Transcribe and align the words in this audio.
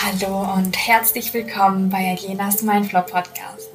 Hallo 0.00 0.54
und 0.54 0.76
herzlich 0.76 1.34
willkommen 1.34 1.90
bei 1.90 2.16
Alenas 2.16 2.62
Mindflow 2.62 3.02
Podcast, 3.02 3.68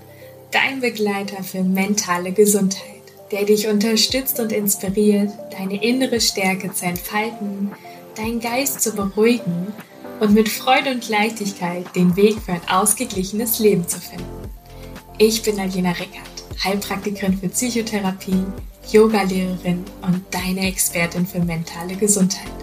dein 0.51 0.79
Begleiter 0.79 1.43
für 1.43 1.63
mentale 1.63 2.31
Gesundheit, 2.31 3.03
der 3.33 3.43
dich 3.43 3.67
unterstützt 3.67 4.39
und 4.39 4.53
inspiriert, 4.53 5.31
deine 5.51 5.83
innere 5.83 6.21
Stärke 6.21 6.71
zu 6.71 6.85
entfalten, 6.85 7.73
deinen 8.15 8.39
Geist 8.39 8.79
zu 8.79 8.93
beruhigen 8.95 9.73
und 10.21 10.33
mit 10.33 10.47
Freude 10.47 10.91
und 10.91 11.09
Leichtigkeit 11.09 11.93
den 11.93 12.15
Weg 12.15 12.37
für 12.39 12.53
ein 12.53 12.69
ausgeglichenes 12.69 13.59
Leben 13.59 13.85
zu 13.85 13.99
finden. 13.99 14.49
Ich 15.17 15.43
bin 15.43 15.59
Alina 15.59 15.91
Rickert, 15.91 16.63
Heilpraktikerin 16.63 17.37
für 17.37 17.49
Psychotherapie, 17.49 18.45
Yogalehrerin 18.89 19.83
und 20.01 20.23
deine 20.31 20.67
Expertin 20.67 21.27
für 21.27 21.39
mentale 21.39 21.95
Gesundheit. 21.95 22.62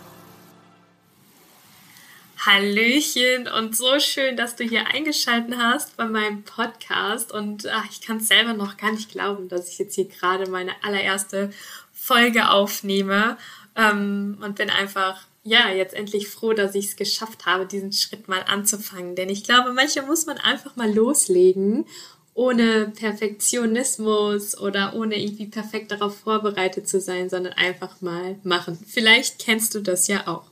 Hallöchen 2.43 3.47
und 3.47 3.77
so 3.77 3.99
schön, 3.99 4.35
dass 4.35 4.55
du 4.55 4.63
hier 4.63 4.87
eingeschaltet 4.87 5.55
hast 5.57 5.95
bei 5.95 6.05
meinem 6.05 6.41
Podcast. 6.41 7.31
Und 7.31 7.67
ach, 7.67 7.85
ich 7.91 8.01
kann 8.01 8.17
es 8.17 8.29
selber 8.29 8.53
noch 8.53 8.77
gar 8.77 8.91
nicht 8.91 9.11
glauben, 9.11 9.47
dass 9.47 9.69
ich 9.69 9.77
jetzt 9.77 9.93
hier 9.93 10.05
gerade 10.07 10.49
meine 10.49 10.71
allererste 10.83 11.51
Folge 11.93 12.49
aufnehme 12.49 13.37
ähm, 13.75 14.39
und 14.41 14.55
bin 14.55 14.71
einfach, 14.71 15.21
ja, 15.43 15.69
jetzt 15.69 15.93
endlich 15.93 16.29
froh, 16.29 16.53
dass 16.53 16.73
ich 16.73 16.87
es 16.87 16.95
geschafft 16.95 17.45
habe, 17.45 17.67
diesen 17.67 17.93
Schritt 17.93 18.27
mal 18.27 18.43
anzufangen. 18.47 19.15
Denn 19.15 19.29
ich 19.29 19.43
glaube, 19.43 19.71
manche 19.71 20.01
muss 20.01 20.25
man 20.25 20.39
einfach 20.39 20.75
mal 20.75 20.91
loslegen 20.91 21.85
ohne 22.33 22.91
Perfektionismus 22.95 24.57
oder 24.57 24.95
ohne 24.95 25.21
irgendwie 25.21 25.47
perfekt 25.47 25.91
darauf 25.91 26.17
vorbereitet 26.17 26.87
zu 26.87 26.99
sein, 26.99 27.29
sondern 27.29 27.53
einfach 27.53 28.01
mal 28.01 28.39
machen. 28.41 28.83
Vielleicht 28.87 29.37
kennst 29.37 29.75
du 29.75 29.81
das 29.81 30.07
ja 30.07 30.27
auch. 30.27 30.49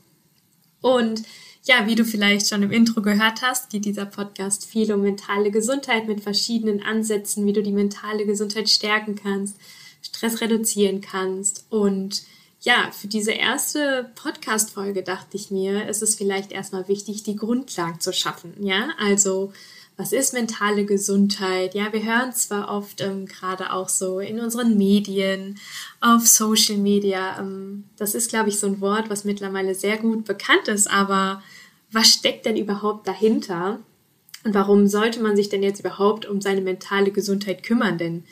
Und 0.82 1.24
ja, 1.70 1.86
wie 1.86 1.94
du 1.94 2.04
vielleicht 2.04 2.48
schon 2.48 2.64
im 2.64 2.72
Intro 2.72 3.04
gehört 3.04 3.44
hast, 3.44 3.70
geht 3.70 3.86
dieser 3.86 4.08
Podcast 4.08 4.66
viel 4.66 4.92
um 4.92 5.04
mentale 5.04 5.52
Gesundheit 5.52 6.08
mit 6.08 6.20
verschiedenen 6.20 6.82
Ansätzen, 6.82 7.46
wie 7.46 7.54
du 7.54 7.62
die 7.62 7.72
mentale 7.72 8.26
Gesundheit 8.26 8.68
stärken 8.70 9.14
kannst, 9.14 9.56
Stress 10.02 10.42
reduzieren 10.42 11.00
kannst. 11.00 11.68
Und 11.70 12.24
ja, 12.62 12.90
für 12.92 13.08
diese 13.08 13.34
erste 13.34 14.10
Podcast-Folge 14.16 15.04
dachte 15.04 15.38
ich 15.38 15.52
mir, 15.52 15.88
ist 15.88 16.02
es 16.02 16.16
vielleicht 16.16 16.52
erstmal 16.52 16.88
wichtig, 16.88 17.22
die 17.22 17.36
Grundlagen 17.36 18.00
zu 18.00 18.14
schaffen. 18.14 18.56
Ja, 18.62 18.90
also 18.98 19.54
was 19.96 20.12
ist 20.12 20.34
mentale 20.34 20.86
Gesundheit? 20.86 21.76
Ja, 21.76 21.94
wir 21.94 22.02
hören 22.02 22.34
zwar 22.34 22.76
oft 22.76 23.00
ähm, 23.02 23.28
gerade 23.28 23.74
auch 23.74 23.90
so 23.90 24.20
in 24.20 24.40
unseren 24.40 24.76
Medien, 24.76 25.60
auf 26.02 26.26
Social 26.26 26.78
Media. 26.78 27.38
Ähm, 27.38 27.84
das 27.96 28.16
ist, 28.16 28.32
glaube 28.32 28.50
ich, 28.50 28.60
so 28.60 28.66
ein 28.66 28.82
Wort, 28.82 29.12
was 29.12 29.24
mittlerweile 29.24 29.76
sehr 29.76 29.98
gut 29.98 30.26
bekannt 30.26 30.68
ist, 30.68 30.90
aber 30.90 31.44
was 31.92 32.10
steckt 32.10 32.46
denn 32.46 32.58
überhaupt 32.58 33.08
dahinter? 33.08 33.80
Und 34.44 34.54
warum 34.54 34.88
sollte 34.88 35.22
man 35.22 35.36
sich 35.36 35.50
denn 35.50 35.64
jetzt 35.64 35.80
überhaupt 35.80 36.26
um 36.26 36.42
seine 36.42 36.62
mentale 36.62 37.12
Gesundheit 37.12 37.64
kümmern? 37.64 37.98
Denn 37.98 38.24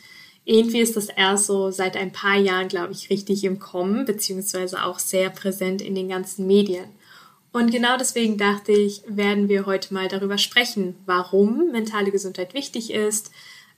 irgendwie 0.44 0.80
ist 0.80 0.96
das 0.96 1.08
erst 1.08 1.46
so 1.46 1.70
seit 1.70 1.96
ein 1.96 2.12
paar 2.12 2.36
Jahren, 2.38 2.68
glaube 2.68 2.92
ich, 2.92 3.10
richtig 3.10 3.44
im 3.44 3.58
Kommen, 3.58 4.06
beziehungsweise 4.06 4.82
auch 4.84 4.98
sehr 4.98 5.28
präsent 5.28 5.82
in 5.82 5.94
den 5.94 6.08
ganzen 6.08 6.46
Medien. 6.46 6.86
Und 7.52 7.70
genau 7.70 7.96
deswegen 7.98 8.38
dachte 8.38 8.72
ich, 8.72 9.02
werden 9.06 9.48
wir 9.48 9.66
heute 9.66 9.92
mal 9.92 10.08
darüber 10.08 10.38
sprechen, 10.38 10.94
warum 11.06 11.70
mentale 11.72 12.10
Gesundheit 12.10 12.54
wichtig 12.54 12.92
ist, 12.92 13.30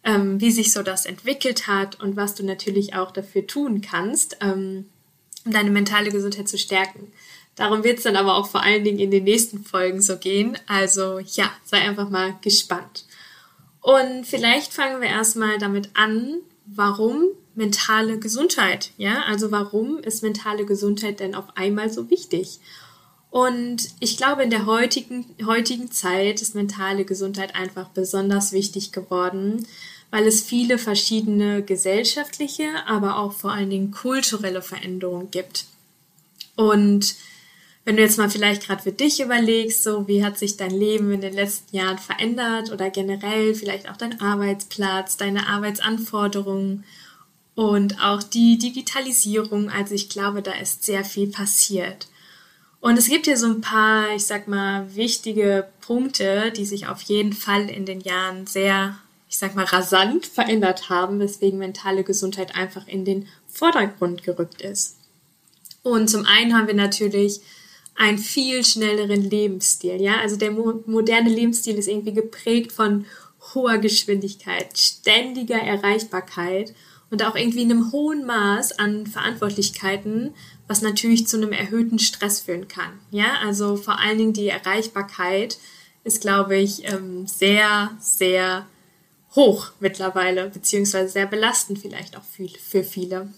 ähm, 0.04 0.40
wie 0.40 0.50
sich 0.50 0.72
so 0.72 0.82
das 0.82 1.06
entwickelt 1.06 1.66
hat 1.66 2.00
und 2.00 2.16
was 2.16 2.34
du 2.34 2.44
natürlich 2.44 2.94
auch 2.94 3.10
dafür 3.10 3.46
tun 3.46 3.80
kannst, 3.80 4.38
ähm, 4.40 4.86
um 5.44 5.52
deine 5.52 5.70
mentale 5.70 6.10
Gesundheit 6.10 6.48
zu 6.48 6.58
stärken. 6.58 7.12
Darum 7.60 7.84
wird 7.84 7.98
es 7.98 8.04
dann 8.04 8.16
aber 8.16 8.36
auch 8.36 8.46
vor 8.46 8.62
allen 8.62 8.84
Dingen 8.84 9.00
in 9.00 9.10
den 9.10 9.24
nächsten 9.24 9.62
Folgen 9.62 10.00
so 10.00 10.16
gehen. 10.16 10.56
Also 10.66 11.18
ja, 11.18 11.52
sei 11.62 11.76
einfach 11.82 12.08
mal 12.08 12.34
gespannt. 12.40 13.04
Und 13.82 14.26
vielleicht 14.26 14.72
fangen 14.72 15.02
wir 15.02 15.10
erstmal 15.10 15.58
damit 15.58 15.90
an, 15.92 16.38
warum 16.64 17.22
mentale 17.54 18.18
Gesundheit, 18.18 18.92
ja? 18.96 19.24
Also 19.24 19.50
warum 19.50 19.98
ist 19.98 20.22
mentale 20.22 20.64
Gesundheit 20.64 21.20
denn 21.20 21.34
auf 21.34 21.54
einmal 21.54 21.90
so 21.90 22.08
wichtig? 22.08 22.60
Und 23.28 23.90
ich 24.00 24.16
glaube, 24.16 24.42
in 24.42 24.48
der 24.48 24.64
heutigen, 24.64 25.26
heutigen 25.44 25.90
Zeit 25.90 26.40
ist 26.40 26.54
mentale 26.54 27.04
Gesundheit 27.04 27.56
einfach 27.56 27.90
besonders 27.90 28.52
wichtig 28.52 28.90
geworden, 28.90 29.66
weil 30.10 30.26
es 30.26 30.40
viele 30.40 30.78
verschiedene 30.78 31.62
gesellschaftliche, 31.62 32.70
aber 32.86 33.18
auch 33.18 33.32
vor 33.32 33.52
allen 33.52 33.68
Dingen 33.68 33.90
kulturelle 33.90 34.62
Veränderungen 34.62 35.30
gibt. 35.30 35.66
Und 36.56 37.16
wenn 37.90 37.96
du 37.96 38.04
jetzt 38.04 38.18
mal 38.18 38.30
vielleicht 38.30 38.68
gerade 38.68 38.84
für 38.84 38.92
dich 38.92 39.20
überlegst, 39.20 39.82
so 39.82 40.06
wie 40.06 40.24
hat 40.24 40.38
sich 40.38 40.56
dein 40.56 40.70
Leben 40.70 41.10
in 41.10 41.20
den 41.20 41.34
letzten 41.34 41.74
Jahren 41.74 41.98
verändert 41.98 42.70
oder 42.70 42.88
generell 42.88 43.52
vielleicht 43.52 43.90
auch 43.90 43.96
dein 43.96 44.20
Arbeitsplatz, 44.20 45.16
deine 45.16 45.48
Arbeitsanforderungen 45.48 46.84
und 47.56 48.00
auch 48.00 48.22
die 48.22 48.58
Digitalisierung. 48.58 49.70
Also 49.70 49.96
ich 49.96 50.08
glaube, 50.08 50.40
da 50.40 50.52
ist 50.52 50.84
sehr 50.84 51.04
viel 51.04 51.32
passiert. 51.32 52.06
Und 52.78 52.96
es 52.96 53.08
gibt 53.08 53.26
hier 53.26 53.36
so 53.36 53.48
ein 53.48 53.60
paar, 53.60 54.14
ich 54.14 54.24
sag 54.24 54.46
mal, 54.46 54.94
wichtige 54.94 55.66
Punkte, 55.80 56.52
die 56.52 56.66
sich 56.66 56.86
auf 56.86 57.02
jeden 57.02 57.32
Fall 57.32 57.68
in 57.68 57.86
den 57.86 58.02
Jahren 58.02 58.46
sehr, 58.46 58.98
ich 59.28 59.36
sag 59.36 59.56
mal, 59.56 59.64
rasant 59.64 60.26
verändert 60.26 60.90
haben, 60.90 61.18
weswegen 61.18 61.58
mentale 61.58 62.04
Gesundheit 62.04 62.54
einfach 62.54 62.86
in 62.86 63.04
den 63.04 63.26
Vordergrund 63.48 64.22
gerückt 64.22 64.62
ist. 64.62 64.94
Und 65.82 66.08
zum 66.08 66.24
einen 66.24 66.56
haben 66.56 66.68
wir 66.68 66.74
natürlich 66.74 67.40
einen 68.00 68.16
viel 68.16 68.64
schnelleren 68.64 69.28
Lebensstil, 69.28 70.00
ja. 70.00 70.20
Also 70.20 70.36
der 70.36 70.52
mo 70.52 70.82
moderne 70.86 71.28
Lebensstil 71.28 71.76
ist 71.76 71.86
irgendwie 71.86 72.14
geprägt 72.14 72.72
von 72.72 73.04
hoher 73.54 73.76
Geschwindigkeit, 73.76 74.78
ständiger 74.78 75.58
Erreichbarkeit 75.58 76.74
und 77.10 77.22
auch 77.22 77.36
irgendwie 77.36 77.60
einem 77.60 77.92
hohen 77.92 78.24
Maß 78.24 78.78
an 78.78 79.06
Verantwortlichkeiten, 79.06 80.34
was 80.66 80.80
natürlich 80.80 81.26
zu 81.26 81.36
einem 81.36 81.52
erhöhten 81.52 81.98
Stress 81.98 82.40
führen 82.40 82.68
kann. 82.68 82.98
Ja, 83.10 83.34
also 83.44 83.76
vor 83.76 83.98
allen 84.00 84.16
Dingen 84.16 84.32
die 84.32 84.48
Erreichbarkeit 84.48 85.58
ist, 86.02 86.22
glaube 86.22 86.56
ich, 86.56 86.90
ähm, 86.90 87.26
sehr, 87.26 87.90
sehr 88.00 88.66
hoch 89.34 89.72
mittlerweile, 89.78 90.48
beziehungsweise 90.48 91.10
sehr 91.10 91.26
belastend 91.26 91.78
vielleicht 91.80 92.16
auch 92.16 92.24
für 92.24 92.82
viele. 92.82 93.28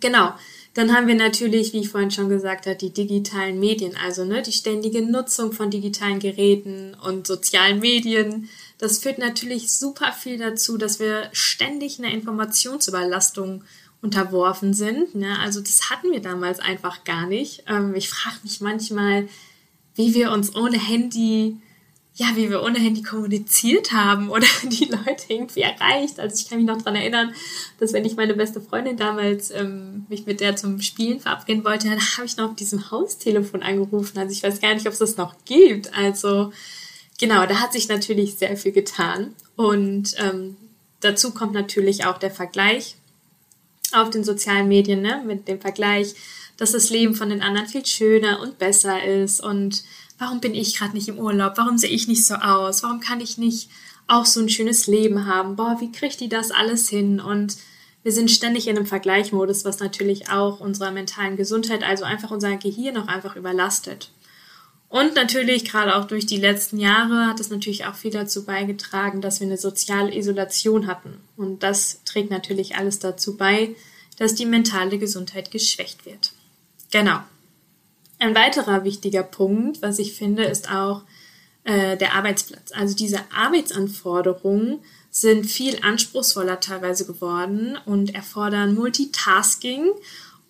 Genau. 0.00 0.34
Dann 0.74 0.92
haben 0.92 1.06
wir 1.06 1.14
natürlich, 1.14 1.72
wie 1.72 1.80
ich 1.80 1.88
vorhin 1.88 2.10
schon 2.10 2.28
gesagt 2.28 2.66
habe, 2.66 2.76
die 2.76 2.92
digitalen 2.92 3.60
Medien, 3.60 3.96
also 3.96 4.24
ne, 4.24 4.42
die 4.42 4.52
ständige 4.52 5.02
Nutzung 5.02 5.52
von 5.52 5.70
digitalen 5.70 6.18
Geräten 6.18 6.96
und 7.00 7.28
sozialen 7.28 7.78
Medien. 7.78 8.48
Das 8.78 8.98
führt 8.98 9.18
natürlich 9.18 9.72
super 9.72 10.12
viel 10.12 10.36
dazu, 10.36 10.76
dass 10.76 10.98
wir 10.98 11.30
ständig 11.32 12.00
einer 12.00 12.10
Informationsüberlastung 12.10 13.62
unterworfen 14.02 14.74
sind. 14.74 15.14
Ne? 15.14 15.38
Also 15.38 15.60
das 15.60 15.90
hatten 15.90 16.10
wir 16.10 16.20
damals 16.20 16.58
einfach 16.58 17.04
gar 17.04 17.26
nicht. 17.26 17.62
Ähm, 17.68 17.94
ich 17.94 18.10
frage 18.10 18.36
mich 18.42 18.60
manchmal, 18.60 19.28
wie 19.94 20.12
wir 20.12 20.32
uns 20.32 20.56
ohne 20.56 20.78
Handy, 20.78 21.56
ja, 22.16 22.28
wie 22.36 22.48
wir 22.48 22.62
ohne 22.62 22.78
Handy 22.78 23.02
kommuniziert 23.02 23.92
haben 23.92 24.30
oder 24.30 24.46
die 24.62 24.84
Leute 24.84 25.24
irgendwie 25.28 25.62
erreicht. 25.62 26.20
Also 26.20 26.36
ich 26.36 26.48
kann 26.48 26.58
mich 26.58 26.66
noch 26.66 26.80
dran 26.80 26.94
erinnern, 26.94 27.34
dass 27.80 27.92
wenn 27.92 28.04
ich 28.04 28.14
meine 28.14 28.34
beste 28.34 28.60
Freundin 28.60 28.96
damals 28.96 29.50
ähm, 29.50 30.06
mich 30.08 30.24
mit 30.24 30.40
der 30.40 30.54
zum 30.54 30.80
Spielen 30.80 31.18
verabreden 31.18 31.64
wollte, 31.64 31.88
dann 31.88 32.00
habe 32.00 32.24
ich 32.24 32.36
noch 32.36 32.50
auf 32.50 32.56
diesem 32.56 32.90
Haustelefon 32.90 33.62
angerufen. 33.62 34.18
Also 34.18 34.32
ich 34.32 34.42
weiß 34.42 34.60
gar 34.60 34.74
nicht, 34.74 34.86
ob 34.86 34.92
es 34.92 35.00
das 35.00 35.16
noch 35.16 35.34
gibt. 35.44 35.92
Also 35.92 36.52
genau, 37.18 37.46
da 37.46 37.60
hat 37.60 37.72
sich 37.72 37.88
natürlich 37.88 38.34
sehr 38.36 38.56
viel 38.56 38.72
getan. 38.72 39.34
Und 39.56 40.14
ähm, 40.18 40.56
dazu 41.00 41.32
kommt 41.32 41.52
natürlich 41.52 42.06
auch 42.06 42.18
der 42.18 42.30
Vergleich 42.30 42.94
auf 43.92 44.10
den 44.10 44.22
sozialen 44.22 44.68
Medien, 44.68 45.02
ne, 45.02 45.22
mit 45.26 45.48
dem 45.48 45.60
Vergleich, 45.60 46.14
dass 46.56 46.72
das 46.72 46.90
Leben 46.90 47.14
von 47.14 47.28
den 47.28 47.42
anderen 47.42 47.66
viel 47.66 47.84
schöner 47.84 48.40
und 48.40 48.58
besser 48.58 49.02
ist 49.04 49.40
und 49.40 49.82
warum 50.18 50.40
bin 50.40 50.54
ich 50.54 50.78
gerade 50.78 50.94
nicht 50.94 51.08
im 51.08 51.18
Urlaub? 51.18 51.54
Warum 51.56 51.78
sehe 51.78 51.90
ich 51.90 52.08
nicht 52.08 52.26
so 52.26 52.34
aus? 52.34 52.82
Warum 52.82 53.00
kann 53.00 53.20
ich 53.20 53.38
nicht 53.38 53.68
auch 54.06 54.26
so 54.26 54.40
ein 54.40 54.48
schönes 54.48 54.86
Leben 54.86 55.26
haben? 55.26 55.56
Boah, 55.56 55.78
wie 55.80 55.92
kriegt 55.92 56.20
die 56.20 56.28
das 56.28 56.50
alles 56.50 56.88
hin? 56.88 57.20
Und 57.20 57.56
wir 58.02 58.12
sind 58.12 58.30
ständig 58.30 58.68
in 58.68 58.76
einem 58.76 58.86
Vergleichmodus, 58.86 59.64
was 59.64 59.80
natürlich 59.80 60.28
auch 60.28 60.60
unserer 60.60 60.90
mentalen 60.90 61.36
Gesundheit, 61.36 61.82
also 61.82 62.04
einfach 62.04 62.30
unser 62.30 62.56
Gehirn 62.56 62.96
auch 62.98 63.08
einfach 63.08 63.34
überlastet. 63.34 64.10
Und 64.88 65.16
natürlich, 65.16 65.64
gerade 65.64 65.96
auch 65.96 66.04
durch 66.04 66.26
die 66.26 66.36
letzten 66.36 66.78
Jahre, 66.78 67.26
hat 67.26 67.40
es 67.40 67.50
natürlich 67.50 67.84
auch 67.86 67.96
viel 67.96 68.12
dazu 68.12 68.44
beigetragen, 68.44 69.20
dass 69.20 69.40
wir 69.40 69.46
eine 69.46 69.58
soziale 69.58 70.14
Isolation 70.14 70.86
hatten. 70.86 71.18
Und 71.36 71.62
das 71.64 72.04
trägt 72.04 72.30
natürlich 72.30 72.76
alles 72.76 73.00
dazu 73.00 73.36
bei, 73.36 73.74
dass 74.18 74.36
die 74.36 74.46
mentale 74.46 74.98
Gesundheit 74.98 75.50
geschwächt 75.50 76.06
wird. 76.06 76.32
Genau. 76.92 77.18
Ein 78.18 78.34
weiterer 78.34 78.84
wichtiger 78.84 79.22
Punkt, 79.22 79.82
was 79.82 79.98
ich 79.98 80.14
finde, 80.14 80.44
ist 80.44 80.70
auch 80.70 81.02
äh, 81.64 81.96
der 81.96 82.14
Arbeitsplatz. 82.14 82.72
Also 82.72 82.94
diese 82.94 83.20
Arbeitsanforderungen 83.34 84.80
sind 85.10 85.46
viel 85.46 85.78
anspruchsvoller 85.82 86.60
teilweise 86.60 87.06
geworden 87.06 87.78
und 87.86 88.14
erfordern 88.14 88.74
Multitasking 88.74 89.90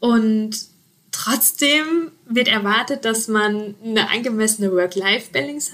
und 0.00 0.74
Trotzdem 1.16 2.10
wird 2.26 2.48
erwartet, 2.48 3.04
dass 3.04 3.28
man 3.28 3.76
eine 3.84 4.10
angemessene 4.10 4.72
Work-Life-Balance 4.72 5.72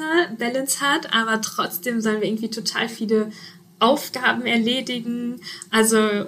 hat, 0.81 1.15
aber 1.15 1.41
trotzdem 1.41 2.03
sollen 2.03 2.21
wir 2.21 2.29
irgendwie 2.29 2.51
total 2.51 2.91
viele 2.91 3.33
Aufgaben 3.79 4.45
erledigen. 4.45 5.41
Also 5.71 6.27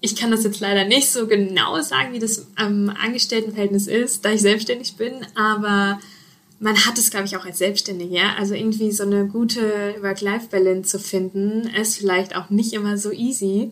ich 0.00 0.16
kann 0.16 0.30
das 0.30 0.44
jetzt 0.44 0.60
leider 0.60 0.84
nicht 0.84 1.10
so 1.10 1.26
genau 1.26 1.80
sagen, 1.80 2.12
wie 2.12 2.18
das 2.18 2.46
am 2.54 2.88
Angestelltenverhältnis 2.88 3.86
ist, 3.86 4.24
da 4.24 4.30
ich 4.30 4.40
selbstständig 4.40 4.96
bin, 4.96 5.26
aber 5.34 5.98
man 6.60 6.76
hat 6.86 6.98
es, 6.98 7.10
glaube 7.10 7.26
ich, 7.26 7.36
auch 7.36 7.44
als 7.44 7.58
Selbstständige, 7.58 8.14
ja. 8.14 8.34
Also 8.36 8.54
irgendwie 8.54 8.90
so 8.90 9.04
eine 9.04 9.26
gute 9.26 9.94
Work-Life-Balance 10.00 10.90
zu 10.90 10.98
finden, 10.98 11.68
ist 11.68 11.98
vielleicht 11.98 12.34
auch 12.34 12.50
nicht 12.50 12.72
immer 12.72 12.98
so 12.98 13.12
easy. 13.12 13.70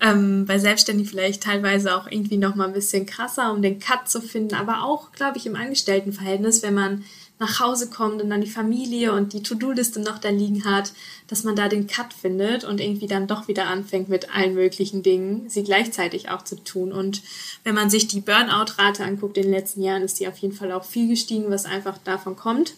Ähm, 0.00 0.44
bei 0.44 0.58
Selbstständigen 0.58 1.08
vielleicht 1.08 1.44
teilweise 1.44 1.96
auch 1.96 2.08
irgendwie 2.10 2.36
noch 2.36 2.56
mal 2.56 2.66
ein 2.66 2.72
bisschen 2.72 3.06
krasser, 3.06 3.52
um 3.52 3.62
den 3.62 3.78
Cut 3.78 4.08
zu 4.08 4.20
finden, 4.20 4.54
aber 4.54 4.82
auch, 4.82 5.12
glaube 5.12 5.38
ich, 5.38 5.46
im 5.46 5.54
Angestelltenverhältnis, 5.54 6.62
wenn 6.62 6.74
man 6.74 7.04
nach 7.38 7.58
Hause 7.58 7.90
kommt 7.90 8.22
und 8.22 8.30
dann 8.30 8.40
die 8.40 8.50
Familie 8.50 9.12
und 9.12 9.32
die 9.32 9.42
To-Do-Liste 9.42 10.00
noch 10.00 10.18
da 10.18 10.28
liegen 10.28 10.64
hat, 10.64 10.92
dass 11.26 11.42
man 11.42 11.56
da 11.56 11.68
den 11.68 11.88
Cut 11.88 12.12
findet 12.12 12.64
und 12.64 12.80
irgendwie 12.80 13.08
dann 13.08 13.26
doch 13.26 13.48
wieder 13.48 13.66
anfängt 13.66 14.08
mit 14.08 14.34
allen 14.34 14.54
möglichen 14.54 15.02
Dingen, 15.02 15.48
sie 15.48 15.64
gleichzeitig 15.64 16.28
auch 16.28 16.42
zu 16.42 16.56
tun. 16.56 16.92
Und 16.92 17.22
wenn 17.64 17.74
man 17.74 17.90
sich 17.90 18.06
die 18.06 18.20
Burnout-Rate 18.20 19.04
anguckt 19.04 19.36
in 19.36 19.44
den 19.44 19.52
letzten 19.52 19.82
Jahren, 19.82 20.02
ist 20.02 20.20
die 20.20 20.28
auf 20.28 20.38
jeden 20.38 20.54
Fall 20.54 20.70
auch 20.70 20.84
viel 20.84 21.08
gestiegen, 21.08 21.50
was 21.50 21.64
einfach 21.64 21.98
davon 21.98 22.36
kommt, 22.36 22.74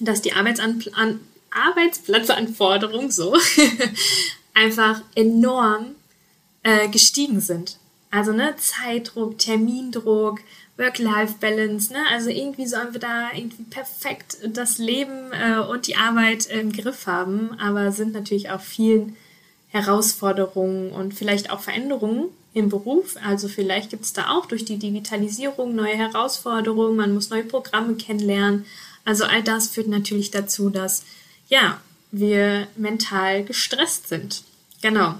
dass 0.00 0.20
die 0.20 0.34
Arbeitsan 0.34 0.84
an 0.92 1.20
Arbeitsplatzanforderungen 1.50 3.10
so 3.10 3.34
einfach 4.54 5.00
enorm 5.14 5.94
äh, 6.62 6.88
gestiegen 6.88 7.40
sind. 7.40 7.78
Also 8.10 8.32
ne, 8.32 8.54
Zeitdruck, 8.56 9.38
Termindruck, 9.38 10.40
Work-Life-Balance, 10.78 11.92
ne? 11.92 11.98
Also 12.10 12.30
irgendwie 12.30 12.66
sollen 12.66 12.92
wir 12.92 13.00
da 13.00 13.30
irgendwie 13.34 13.64
perfekt 13.64 14.38
das 14.46 14.78
Leben 14.78 15.32
äh, 15.32 15.58
und 15.58 15.86
die 15.88 15.96
Arbeit 15.96 16.46
im 16.46 16.72
Griff 16.72 17.06
haben, 17.06 17.58
aber 17.58 17.92
sind 17.92 18.14
natürlich 18.14 18.50
auch 18.50 18.60
vielen 18.60 19.16
Herausforderungen 19.68 20.92
und 20.92 21.14
vielleicht 21.14 21.50
auch 21.50 21.60
Veränderungen 21.60 22.26
im 22.54 22.68
Beruf. 22.68 23.16
Also 23.24 23.48
vielleicht 23.48 23.90
gibt 23.90 24.04
es 24.04 24.12
da 24.12 24.30
auch 24.30 24.46
durch 24.46 24.64
die 24.64 24.78
Digitalisierung 24.78 25.74
neue 25.74 25.96
Herausforderungen, 25.96 26.96
man 26.96 27.12
muss 27.12 27.30
neue 27.30 27.44
Programme 27.44 27.94
kennenlernen. 27.96 28.64
Also 29.04 29.24
all 29.24 29.42
das 29.42 29.68
führt 29.68 29.88
natürlich 29.88 30.30
dazu, 30.30 30.70
dass 30.70 31.04
ja, 31.48 31.80
wir 32.12 32.68
mental 32.76 33.44
gestresst 33.44 34.08
sind. 34.08 34.42
Genau. 34.80 35.14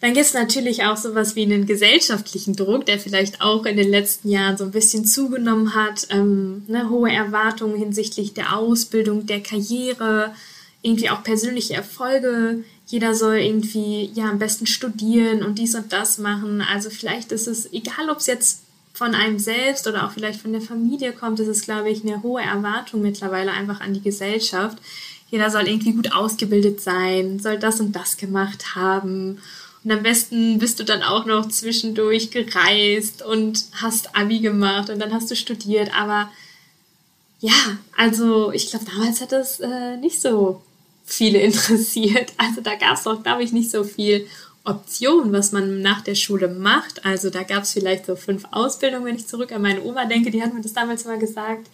Dann 0.00 0.14
gibt 0.14 0.24
es 0.24 0.34
natürlich 0.34 0.84
auch 0.84 0.96
sowas 0.96 1.36
wie 1.36 1.42
einen 1.42 1.66
gesellschaftlichen 1.66 2.56
Druck, 2.56 2.86
der 2.86 2.98
vielleicht 2.98 3.42
auch 3.42 3.66
in 3.66 3.76
den 3.76 3.90
letzten 3.90 4.30
Jahren 4.30 4.56
so 4.56 4.64
ein 4.64 4.70
bisschen 4.70 5.04
zugenommen 5.04 5.74
hat. 5.74 6.06
Ähm, 6.08 6.62
ne, 6.68 6.88
hohe 6.88 7.12
Erwartungen 7.12 7.76
hinsichtlich 7.76 8.32
der 8.32 8.56
Ausbildung, 8.56 9.26
der 9.26 9.42
Karriere, 9.42 10.34
irgendwie 10.80 11.10
auch 11.10 11.22
persönliche 11.22 11.74
Erfolge. 11.74 12.64
Jeder 12.86 13.14
soll 13.14 13.36
irgendwie 13.36 14.10
ja 14.14 14.30
am 14.30 14.38
besten 14.38 14.66
studieren 14.66 15.42
und 15.42 15.58
dies 15.58 15.74
und 15.74 15.92
das 15.92 16.16
machen. 16.16 16.62
Also 16.62 16.88
vielleicht 16.88 17.30
ist 17.30 17.46
es, 17.46 17.70
egal 17.70 18.08
ob 18.10 18.18
es 18.18 18.26
jetzt 18.26 18.62
von 18.94 19.14
einem 19.14 19.38
selbst 19.38 19.86
oder 19.86 20.06
auch 20.06 20.12
vielleicht 20.12 20.40
von 20.40 20.52
der 20.52 20.62
Familie 20.62 21.12
kommt, 21.12 21.40
ist 21.40 21.48
es, 21.48 21.62
glaube 21.62 21.90
ich, 21.90 22.04
eine 22.04 22.22
hohe 22.22 22.42
Erwartung 22.42 23.02
mittlerweile 23.02 23.52
einfach 23.52 23.80
an 23.80 23.92
die 23.92 24.02
Gesellschaft. 24.02 24.78
Jeder 25.30 25.50
soll 25.50 25.68
irgendwie 25.68 25.92
gut 25.92 26.12
ausgebildet 26.12 26.80
sein, 26.80 27.38
soll 27.38 27.58
das 27.58 27.80
und 27.80 27.94
das 27.94 28.16
gemacht 28.16 28.74
haben. 28.74 29.38
Und 29.82 29.92
am 29.92 30.02
besten 30.02 30.58
bist 30.58 30.78
du 30.78 30.84
dann 30.84 31.02
auch 31.02 31.24
noch 31.24 31.48
zwischendurch 31.48 32.30
gereist 32.30 33.22
und 33.22 33.64
hast 33.80 34.14
Abi 34.14 34.40
gemacht 34.40 34.90
und 34.90 34.98
dann 34.98 35.12
hast 35.12 35.30
du 35.30 35.36
studiert. 35.36 35.90
Aber 35.98 36.30
ja, 37.40 37.78
also 37.96 38.52
ich 38.52 38.68
glaube, 38.68 38.84
damals 38.84 39.20
hat 39.22 39.32
das 39.32 39.60
äh, 39.60 39.96
nicht 39.96 40.20
so 40.20 40.62
viele 41.04 41.38
interessiert. 41.40 42.32
Also 42.36 42.60
da 42.60 42.74
gab 42.74 42.96
es 42.96 43.06
auch, 43.06 43.22
glaube 43.22 43.42
ich, 43.42 43.52
nicht 43.52 43.70
so 43.70 43.84
viel 43.84 44.26
Option, 44.64 45.32
was 45.32 45.52
man 45.52 45.80
nach 45.80 46.02
der 46.02 46.14
Schule 46.14 46.48
macht. 46.48 47.06
Also 47.06 47.30
da 47.30 47.42
gab 47.42 47.62
es 47.62 47.72
vielleicht 47.72 48.04
so 48.04 48.16
fünf 48.16 48.44
Ausbildungen, 48.50 49.06
wenn 49.06 49.16
ich 49.16 49.26
zurück 49.26 49.52
an 49.52 49.62
meine 49.62 49.82
Oma 49.82 50.04
denke, 50.04 50.30
die 50.30 50.42
hat 50.42 50.52
mir 50.52 50.60
das 50.60 50.74
damals 50.74 51.06
mal 51.06 51.18
gesagt. 51.18 51.68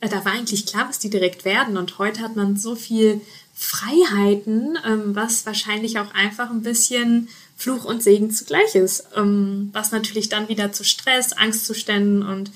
Äh, 0.00 0.08
da 0.08 0.24
war 0.24 0.32
eigentlich 0.32 0.66
klar, 0.66 0.88
was 0.88 0.98
die 0.98 1.10
direkt 1.10 1.44
werden. 1.44 1.76
Und 1.76 1.98
heute 1.98 2.20
hat 2.20 2.34
man 2.34 2.56
so 2.56 2.74
viel 2.74 3.20
Freiheiten, 3.54 4.78
ähm, 4.84 5.14
was 5.14 5.46
wahrscheinlich 5.46 5.98
auch 5.98 6.12
einfach 6.12 6.50
ein 6.50 6.62
bisschen 6.62 7.28
Fluch 7.56 7.84
und 7.84 8.02
Segen 8.02 8.30
zugleich 8.30 8.74
ist, 8.74 9.06
ähm, 9.16 9.70
was 9.72 9.92
natürlich 9.92 10.28
dann 10.28 10.48
wieder 10.48 10.72
zu 10.72 10.84
Stress, 10.84 11.32
Angstzuständen 11.32 12.22
und 12.22 12.50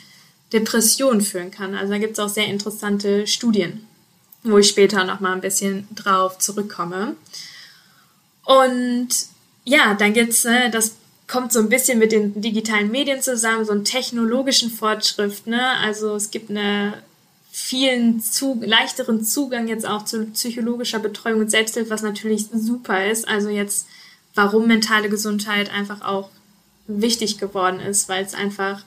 Depressionen 0.52 1.20
führen 1.20 1.50
kann. 1.50 1.74
Also 1.74 1.92
da 1.92 1.98
gibt 1.98 2.14
es 2.14 2.18
auch 2.18 2.28
sehr 2.28 2.46
interessante 2.46 3.26
Studien, 3.26 3.86
wo 4.42 4.58
ich 4.58 4.68
später 4.68 5.04
noch 5.04 5.20
mal 5.20 5.32
ein 5.32 5.40
bisschen 5.40 5.86
drauf 5.94 6.38
zurückkomme. 6.38 7.16
Und 8.44 9.08
ja, 9.64 9.94
dann 9.94 10.14
gibt's, 10.14 10.44
äh, 10.46 10.70
das 10.70 10.96
kommt 11.28 11.52
so 11.52 11.60
ein 11.60 11.68
bisschen 11.68 11.98
mit 11.98 12.10
den 12.10 12.40
digitalen 12.40 12.90
Medien 12.90 13.22
zusammen, 13.22 13.66
so 13.66 13.72
einen 13.72 13.84
technologischen 13.84 14.70
Fortschritt. 14.70 15.46
Ne? 15.46 15.62
Also 15.82 16.16
es 16.16 16.30
gibt 16.30 16.50
einen 16.50 16.94
vielen 17.60 18.20
zu, 18.20 18.60
leichteren 18.64 19.24
Zugang 19.24 19.68
jetzt 19.68 19.86
auch 19.86 20.04
zu 20.04 20.26
psychologischer 20.26 21.00
Betreuung 21.00 21.40
und 21.40 21.50
Selbsthilfe, 21.50 21.90
was 21.90 22.02
natürlich 22.02 22.46
super 22.52 23.06
ist. 23.10 23.26
Also 23.26 23.48
jetzt 23.48 23.86
warum 24.34 24.68
mentale 24.68 25.08
Gesundheit 25.08 25.70
einfach 25.72 26.02
auch 26.02 26.30
wichtig 26.86 27.38
geworden 27.38 27.80
ist, 27.80 28.08
weil 28.08 28.24
es 28.24 28.34
einfach 28.34 28.84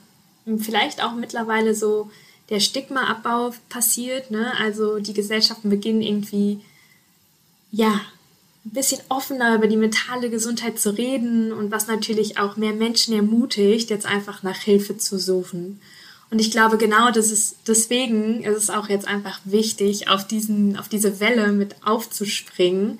vielleicht 0.58 1.04
auch 1.04 1.14
mittlerweile 1.14 1.74
so 1.74 2.10
der 2.48 2.60
Stigmaabbau 2.60 3.52
passiert. 3.68 4.30
Ne? 4.30 4.52
Also 4.58 4.98
die 4.98 5.14
Gesellschaften 5.14 5.68
beginnen 5.68 6.02
irgendwie, 6.02 6.60
ja, 7.70 8.00
ein 8.64 8.70
bisschen 8.70 9.00
offener 9.08 9.56
über 9.56 9.66
die 9.66 9.76
mentale 9.76 10.30
Gesundheit 10.30 10.78
zu 10.78 10.96
reden 10.96 11.52
und 11.52 11.70
was 11.70 11.88
natürlich 11.88 12.38
auch 12.38 12.56
mehr 12.56 12.72
Menschen 12.72 13.14
ermutigt, 13.14 13.90
jetzt 13.90 14.06
einfach 14.06 14.42
nach 14.42 14.58
Hilfe 14.58 14.96
zu 14.96 15.18
suchen. 15.18 15.80
Und 16.32 16.38
ich 16.38 16.50
glaube, 16.50 16.78
genau 16.78 17.10
das 17.10 17.30
ist, 17.30 17.56
deswegen 17.66 18.42
ist 18.42 18.56
es 18.56 18.70
auch 18.70 18.88
jetzt 18.88 19.06
einfach 19.06 19.38
wichtig, 19.44 20.08
auf 20.08 20.26
diesen, 20.26 20.78
auf 20.78 20.88
diese 20.88 21.20
Welle 21.20 21.52
mit 21.52 21.76
aufzuspringen 21.84 22.98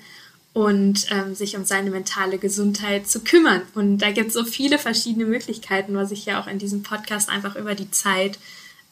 und 0.53 1.07
ähm, 1.11 1.35
sich 1.35 1.57
um 1.57 1.65
seine 1.65 1.91
mentale 1.91 2.37
Gesundheit 2.37 3.09
zu 3.09 3.21
kümmern. 3.21 3.63
Und 3.75 3.99
da 3.99 4.11
gibt 4.11 4.29
es 4.29 4.35
so 4.35 4.45
viele 4.45 4.79
verschiedene 4.79 5.25
Möglichkeiten, 5.25 5.95
was 5.95 6.11
ich 6.11 6.27
ja 6.27 6.43
auch 6.43 6.47
in 6.47 6.59
diesem 6.59 6.83
Podcast 6.83 7.31
einfach 7.31 7.57
über 7.57 7.75
die 7.75 7.91
Zeit 7.91 8.39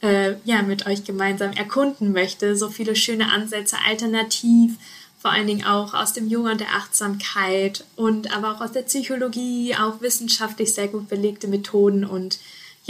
äh, 0.00 0.37
ja 0.47 0.62
mit 0.62 0.87
euch 0.87 1.04
gemeinsam 1.04 1.52
erkunden 1.52 2.12
möchte. 2.12 2.56
So 2.56 2.70
viele 2.70 2.97
schöne 2.97 3.30
Ansätze, 3.30 3.76
alternativ, 3.87 4.73
vor 5.18 5.32
allen 5.32 5.49
Dingen 5.49 5.66
auch 5.66 5.92
aus 5.92 6.14
dem 6.14 6.30
Yoga 6.30 6.52
und 6.52 6.61
der 6.62 6.75
Achtsamkeit 6.76 7.85
und 7.94 8.35
aber 8.35 8.54
auch 8.54 8.62
aus 8.62 8.73
der 8.73 8.85
Psychologie, 8.85 9.75
auch 9.75 10.00
wissenschaftlich 10.00 10.73
sehr 10.73 10.88
gut 10.88 11.11
belegte 11.11 11.47
Methoden 11.47 12.06
und 12.06 12.38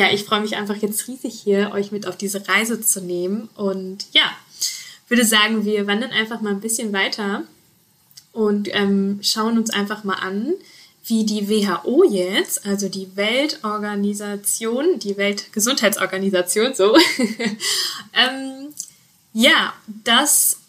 ja, 0.00 0.10
ich 0.10 0.24
freue 0.24 0.40
mich 0.40 0.56
einfach 0.56 0.76
jetzt 0.76 1.08
riesig 1.08 1.38
hier, 1.44 1.72
euch 1.74 1.92
mit 1.92 2.06
auf 2.06 2.16
diese 2.16 2.48
Reise 2.48 2.80
zu 2.80 3.02
nehmen. 3.02 3.50
Und 3.54 4.06
ja, 4.12 4.32
würde 5.08 5.26
sagen, 5.26 5.66
wir 5.66 5.86
wandern 5.86 6.10
einfach 6.10 6.40
mal 6.40 6.52
ein 6.52 6.62
bisschen 6.62 6.94
weiter 6.94 7.42
und 8.32 8.74
ähm, 8.74 9.18
schauen 9.20 9.58
uns 9.58 9.68
einfach 9.68 10.02
mal 10.02 10.14
an, 10.14 10.54
wie 11.04 11.26
die 11.26 11.50
WHO 11.50 12.04
jetzt, 12.04 12.64
also 12.64 12.88
die 12.88 13.14
Weltorganisation, 13.14 14.98
die 14.98 15.18
Weltgesundheitsorganisation, 15.18 16.72
so, 16.72 16.96
ähm, 18.14 18.72
ja, 19.34 19.74
das 19.86 20.59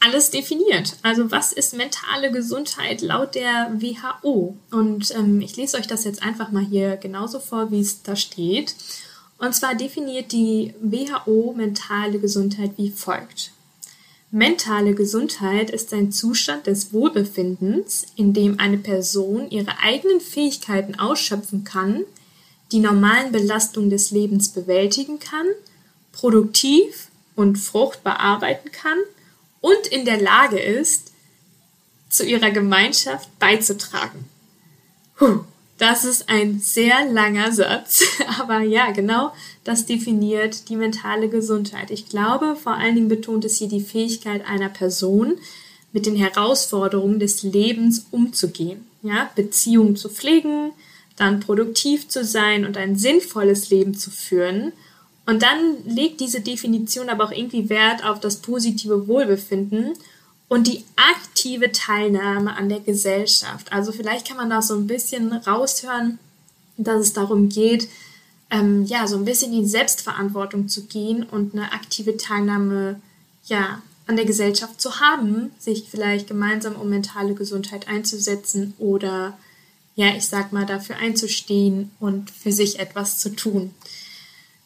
alles 0.00 0.30
definiert. 0.30 0.96
Also 1.02 1.30
was 1.30 1.52
ist 1.52 1.76
mentale 1.76 2.30
Gesundheit 2.30 3.02
laut 3.02 3.34
der 3.34 3.72
WHO? 3.74 4.56
Und 4.70 5.12
ähm, 5.14 5.40
ich 5.40 5.56
lese 5.56 5.76
euch 5.76 5.86
das 5.86 6.04
jetzt 6.04 6.22
einfach 6.22 6.50
mal 6.52 6.64
hier 6.64 6.96
genauso 6.96 7.40
vor, 7.40 7.70
wie 7.70 7.80
es 7.80 8.02
da 8.02 8.14
steht. 8.14 8.74
Und 9.38 9.54
zwar 9.54 9.74
definiert 9.74 10.32
die 10.32 10.74
WHO 10.80 11.54
mentale 11.56 12.18
Gesundheit 12.18 12.72
wie 12.76 12.90
folgt. 12.90 13.52
Mentale 14.30 14.94
Gesundheit 14.94 15.70
ist 15.70 15.92
ein 15.94 16.12
Zustand 16.12 16.66
des 16.66 16.92
Wohlbefindens, 16.92 18.06
in 18.14 18.34
dem 18.34 18.60
eine 18.60 18.76
Person 18.76 19.50
ihre 19.50 19.78
eigenen 19.82 20.20
Fähigkeiten 20.20 20.98
ausschöpfen 20.98 21.64
kann, 21.64 22.04
die 22.70 22.80
normalen 22.80 23.32
Belastungen 23.32 23.88
des 23.88 24.10
Lebens 24.10 24.50
bewältigen 24.50 25.18
kann, 25.18 25.46
produktiv 26.12 27.08
und 27.36 27.56
fruchtbar 27.56 28.20
arbeiten 28.20 28.70
kann 28.70 28.98
und 29.60 29.86
in 29.86 30.04
der 30.04 30.20
Lage 30.20 30.58
ist, 30.58 31.12
zu 32.08 32.24
ihrer 32.24 32.50
Gemeinschaft 32.50 33.28
beizutragen. 33.38 34.24
Puh, 35.16 35.40
das 35.78 36.04
ist 36.04 36.28
ein 36.28 36.58
sehr 36.58 37.04
langer 37.10 37.52
Satz, 37.52 38.02
aber 38.38 38.60
ja, 38.60 38.90
genau 38.90 39.32
das 39.64 39.86
definiert 39.86 40.68
die 40.68 40.76
mentale 40.76 41.28
Gesundheit. 41.28 41.90
Ich 41.90 42.08
glaube, 42.08 42.56
vor 42.56 42.74
allen 42.74 42.94
Dingen 42.94 43.08
betont 43.08 43.44
es 43.44 43.58
hier 43.58 43.68
die 43.68 43.80
Fähigkeit 43.80 44.46
einer 44.46 44.68
Person, 44.68 45.38
mit 45.92 46.06
den 46.06 46.16
Herausforderungen 46.16 47.18
des 47.18 47.42
Lebens 47.42 48.06
umzugehen, 48.10 48.86
ja, 49.02 49.30
Beziehungen 49.34 49.96
zu 49.96 50.08
pflegen, 50.08 50.72
dann 51.16 51.40
produktiv 51.40 52.08
zu 52.08 52.24
sein 52.24 52.64
und 52.64 52.76
ein 52.76 52.96
sinnvolles 52.96 53.70
Leben 53.70 53.94
zu 53.94 54.10
führen. 54.10 54.72
Und 55.28 55.42
dann 55.42 55.84
legt 55.84 56.20
diese 56.20 56.40
Definition 56.40 57.10
aber 57.10 57.24
auch 57.24 57.32
irgendwie 57.32 57.68
Wert 57.68 58.02
auf 58.02 58.18
das 58.18 58.36
positive 58.36 59.08
Wohlbefinden 59.08 59.92
und 60.48 60.66
die 60.66 60.84
aktive 60.96 61.70
Teilnahme 61.70 62.56
an 62.56 62.70
der 62.70 62.80
Gesellschaft. 62.80 63.70
Also 63.70 63.92
vielleicht 63.92 64.26
kann 64.26 64.38
man 64.38 64.48
da 64.48 64.62
so 64.62 64.74
ein 64.74 64.86
bisschen 64.86 65.34
raushören, 65.34 66.18
dass 66.78 67.00
es 67.02 67.12
darum 67.12 67.50
geht, 67.50 67.90
ähm, 68.48 68.86
ja, 68.86 69.06
so 69.06 69.18
ein 69.18 69.26
bisschen 69.26 69.52
in 69.52 69.68
Selbstverantwortung 69.68 70.66
zu 70.66 70.84
gehen 70.84 71.24
und 71.24 71.52
eine 71.52 71.72
aktive 71.72 72.16
Teilnahme, 72.16 72.98
ja, 73.44 73.82
an 74.06 74.16
der 74.16 74.24
Gesellschaft 74.24 74.80
zu 74.80 74.98
haben, 74.98 75.50
sich 75.58 75.88
vielleicht 75.90 76.28
gemeinsam 76.28 76.74
um 76.76 76.88
mentale 76.88 77.34
Gesundheit 77.34 77.86
einzusetzen 77.86 78.72
oder, 78.78 79.36
ja, 79.94 80.16
ich 80.16 80.26
sag 80.26 80.54
mal, 80.54 80.64
dafür 80.64 80.96
einzustehen 80.96 81.90
und 82.00 82.30
für 82.30 82.50
sich 82.50 82.78
etwas 82.78 83.18
zu 83.18 83.36
tun. 83.36 83.74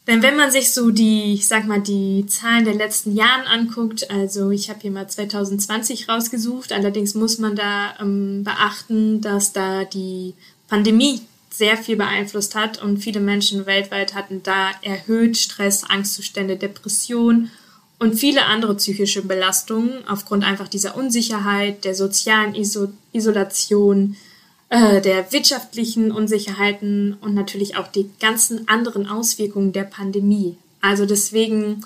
Denn 0.07 0.23
wenn 0.23 0.37
man 0.37 0.51
sich 0.51 0.73
so 0.73 0.91
die, 0.91 1.35
ich 1.35 1.47
sag 1.47 1.67
mal, 1.67 1.81
die 1.81 2.27
Zahlen 2.27 2.65
der 2.65 2.75
letzten 2.75 3.15
Jahren 3.15 3.47
anguckt, 3.47 4.11
also 4.11 4.51
ich 4.51 4.69
habe 4.69 4.81
hier 4.81 4.91
mal 4.91 5.09
2020 5.09 6.09
rausgesucht, 6.09 6.73
allerdings 6.73 7.15
muss 7.15 7.39
man 7.39 7.55
da 7.55 7.95
ähm, 8.01 8.43
beachten, 8.43 9.21
dass 9.21 9.53
da 9.53 9.85
die 9.85 10.35
Pandemie 10.69 11.21
sehr 11.51 11.77
viel 11.77 11.97
beeinflusst 11.97 12.55
hat 12.55 12.83
und 12.83 12.99
viele 12.99 13.21
Menschen 13.21 13.67
weltweit 13.67 14.15
hatten 14.15 14.43
da 14.43 14.71
erhöht 14.83 15.37
Stress, 15.37 15.85
Angstzustände, 15.85 16.57
Depression 16.57 17.51
und 17.99 18.15
viele 18.15 18.47
andere 18.47 18.75
psychische 18.75 19.23
Belastungen 19.23 20.09
aufgrund 20.09 20.43
einfach 20.43 20.67
dieser 20.67 20.97
Unsicherheit, 20.97 21.85
der 21.85 21.95
sozialen 21.95 22.57
Iso 22.57 22.89
Isolation, 23.13 24.17
äh, 24.73 25.03
der 25.03 25.31
wirtschaftlichen 25.33 26.11
Unsicherheiten 26.11 27.19
und 27.21 27.35
natürlich 27.35 27.77
auch 27.77 27.89
die 27.89 28.09
ganzen 28.21 28.69
anderen 28.69 29.07
Auswirkungen 29.07 29.75
der 29.75 29.85
Pandemie. 29.85 30.57
Also 30.81 31.05
deswegen, 31.05 31.85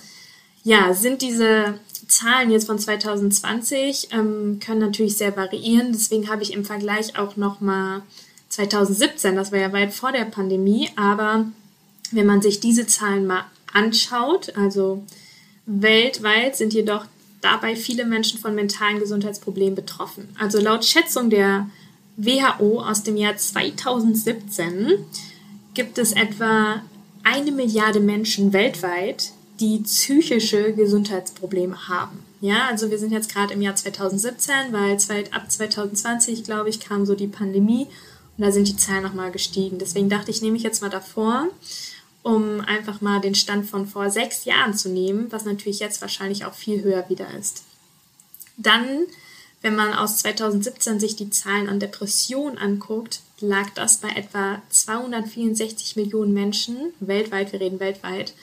ja, 0.62 0.94
sind 0.94 1.20
diese 1.20 1.80
Zahlen 2.06 2.48
jetzt 2.48 2.68
von 2.68 2.78
2020 2.78 4.10
ähm, 4.12 4.60
können 4.64 4.78
natürlich 4.78 5.16
sehr 5.16 5.36
variieren. 5.36 5.90
Deswegen 5.90 6.30
habe 6.30 6.44
ich 6.44 6.52
im 6.52 6.64
Vergleich 6.64 7.18
auch 7.18 7.36
noch 7.36 7.60
mal 7.60 8.02
2017, 8.50 9.34
das 9.34 9.50
war 9.50 9.58
ja 9.58 9.72
weit 9.72 9.92
vor 9.92 10.12
der 10.12 10.24
Pandemie, 10.24 10.88
aber 10.94 11.46
wenn 12.12 12.26
man 12.26 12.40
sich 12.40 12.60
diese 12.60 12.86
Zahlen 12.86 13.26
mal 13.26 13.46
anschaut, 13.72 14.56
also 14.56 15.02
weltweit 15.66 16.54
sind 16.54 16.72
jedoch 16.72 17.04
dabei 17.40 17.74
viele 17.74 18.06
Menschen 18.06 18.38
von 18.38 18.54
mentalen 18.54 19.00
Gesundheitsproblemen 19.00 19.74
betroffen. 19.74 20.28
Also 20.38 20.60
laut 20.60 20.84
Schätzung 20.84 21.30
der 21.30 21.68
WHO 22.16 22.80
aus 22.80 23.02
dem 23.02 23.16
Jahr 23.16 23.36
2017 23.36 25.04
gibt 25.74 25.98
es 25.98 26.12
etwa 26.12 26.82
eine 27.22 27.52
Milliarde 27.52 28.00
Menschen 28.00 28.52
weltweit, 28.52 29.32
die 29.60 29.80
psychische 29.80 30.72
Gesundheitsprobleme 30.72 31.88
haben. 31.88 32.22
Ja, 32.40 32.68
also 32.68 32.90
wir 32.90 32.98
sind 32.98 33.12
jetzt 33.12 33.32
gerade 33.32 33.54
im 33.54 33.62
Jahr 33.62 33.74
2017, 33.74 34.54
weil 34.72 34.96
ab 35.32 35.50
2020, 35.50 36.44
glaube 36.44 36.68
ich, 36.68 36.80
kam 36.80 37.06
so 37.06 37.14
die 37.14 37.26
Pandemie 37.26 37.86
und 38.36 38.44
da 38.44 38.52
sind 38.52 38.68
die 38.68 38.76
Zahlen 38.76 39.02
nochmal 39.02 39.30
gestiegen. 39.30 39.78
Deswegen 39.78 40.08
dachte 40.08 40.30
ich, 40.30 40.42
nehme 40.42 40.56
ich 40.56 40.62
jetzt 40.62 40.82
mal 40.82 40.90
davor, 40.90 41.48
um 42.22 42.60
einfach 42.60 43.00
mal 43.00 43.20
den 43.20 43.34
Stand 43.34 43.66
von 43.66 43.86
vor 43.86 44.10
sechs 44.10 44.44
Jahren 44.44 44.74
zu 44.74 44.88
nehmen, 44.88 45.26
was 45.30 45.44
natürlich 45.44 45.80
jetzt 45.80 46.00
wahrscheinlich 46.02 46.44
auch 46.44 46.54
viel 46.54 46.82
höher 46.82 47.08
wieder 47.08 47.26
ist. 47.38 47.64
Dann 48.56 49.06
wenn 49.62 49.74
man 49.74 49.94
aus 49.94 50.18
2017 50.18 51.00
sich 51.00 51.16
die 51.16 51.30
Zahlen 51.30 51.68
an 51.68 51.80
Depressionen 51.80 52.58
anguckt, 52.58 53.20
lag 53.40 53.70
das 53.74 53.98
bei 53.98 54.10
etwa 54.10 54.62
264 54.70 55.96
Millionen 55.96 56.32
Menschen 56.32 56.92
weltweit, 57.00 57.52
wir 57.52 57.60
reden 57.60 57.80
weltweit. 57.80 58.34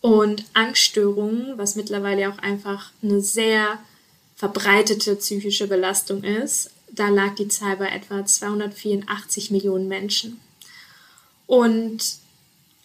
Und 0.00 0.44
Angststörungen, 0.52 1.56
was 1.56 1.76
mittlerweile 1.76 2.30
auch 2.30 2.38
einfach 2.38 2.90
eine 3.02 3.20
sehr 3.20 3.78
verbreitete 4.36 5.16
psychische 5.16 5.66
Belastung 5.66 6.22
ist, 6.22 6.70
da 6.92 7.08
lag 7.08 7.34
die 7.34 7.48
Zahl 7.48 7.76
bei 7.76 7.88
etwa 7.88 8.24
284 8.24 9.50
Millionen 9.50 9.88
Menschen. 9.88 10.40
Und 11.46 11.98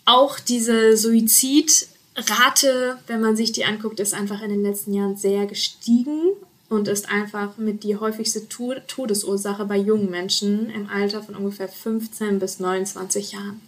auch 0.06 0.40
diese 0.40 0.98
Suizidrate, 0.98 2.98
wenn 3.08 3.22
man 3.22 3.36
sich 3.36 3.52
die 3.52 3.66
anguckt, 3.66 4.00
ist 4.00 4.14
einfach 4.14 4.42
in 4.42 4.50
den 4.50 4.64
letzten 4.64 4.94
Jahren 4.94 5.18
sehr 5.18 5.46
gestiegen 5.46 6.32
und 6.72 6.88
ist 6.88 7.10
einfach 7.10 7.58
mit 7.58 7.84
die 7.84 7.98
häufigste 7.98 8.48
Todesursache 8.48 9.66
bei 9.66 9.76
jungen 9.76 10.10
Menschen 10.10 10.70
im 10.70 10.88
Alter 10.88 11.22
von 11.22 11.36
ungefähr 11.36 11.68
15 11.68 12.40
bis 12.40 12.60
29 12.60 13.34
Jahren. 13.34 13.60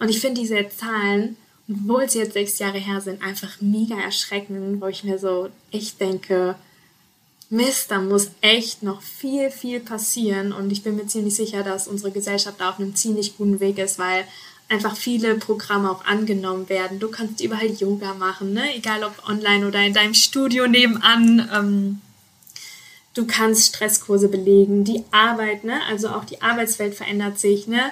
Und 0.00 0.08
ich 0.08 0.18
finde 0.18 0.40
diese 0.40 0.68
Zahlen, 0.68 1.36
obwohl 1.70 2.10
sie 2.10 2.18
jetzt 2.18 2.32
sechs 2.32 2.58
Jahre 2.58 2.78
her 2.78 3.00
sind, 3.00 3.22
einfach 3.22 3.60
mega 3.60 3.94
erschreckend, 3.94 4.80
wo 4.80 4.88
ich 4.88 5.04
mir 5.04 5.20
so 5.20 5.48
echt 5.70 6.00
denke, 6.00 6.56
Mist, 7.50 7.92
da 7.92 8.00
muss 8.00 8.32
echt 8.40 8.82
noch 8.82 9.00
viel, 9.00 9.52
viel 9.52 9.78
passieren. 9.78 10.52
Und 10.52 10.72
ich 10.72 10.82
bin 10.82 10.96
mir 10.96 11.06
ziemlich 11.06 11.36
sicher, 11.36 11.62
dass 11.62 11.86
unsere 11.86 12.10
Gesellschaft 12.10 12.60
da 12.60 12.70
auf 12.70 12.80
einem 12.80 12.96
ziemlich 12.96 13.36
guten 13.36 13.60
Weg 13.60 13.78
ist, 13.78 14.00
weil 14.00 14.24
einfach 14.68 14.96
viele 14.96 15.36
Programme 15.36 15.88
auch 15.88 16.04
angenommen 16.04 16.68
werden. 16.68 16.98
Du 16.98 17.12
kannst 17.12 17.40
überall 17.40 17.70
Yoga 17.70 18.14
machen, 18.14 18.52
ne? 18.54 18.74
egal 18.74 19.04
ob 19.04 19.28
online 19.28 19.68
oder 19.68 19.84
in 19.84 19.94
deinem 19.94 20.14
Studio 20.14 20.66
nebenan. 20.66 21.48
Ähm, 21.54 22.00
du 23.14 23.26
kannst 23.26 23.66
Stresskurse 23.66 24.28
belegen, 24.28 24.84
die 24.84 25.04
Arbeit, 25.10 25.64
ne? 25.64 25.80
also 25.88 26.08
auch 26.08 26.24
die 26.24 26.42
Arbeitswelt 26.42 26.94
verändert 26.94 27.38
sich. 27.38 27.66
Ne? 27.66 27.90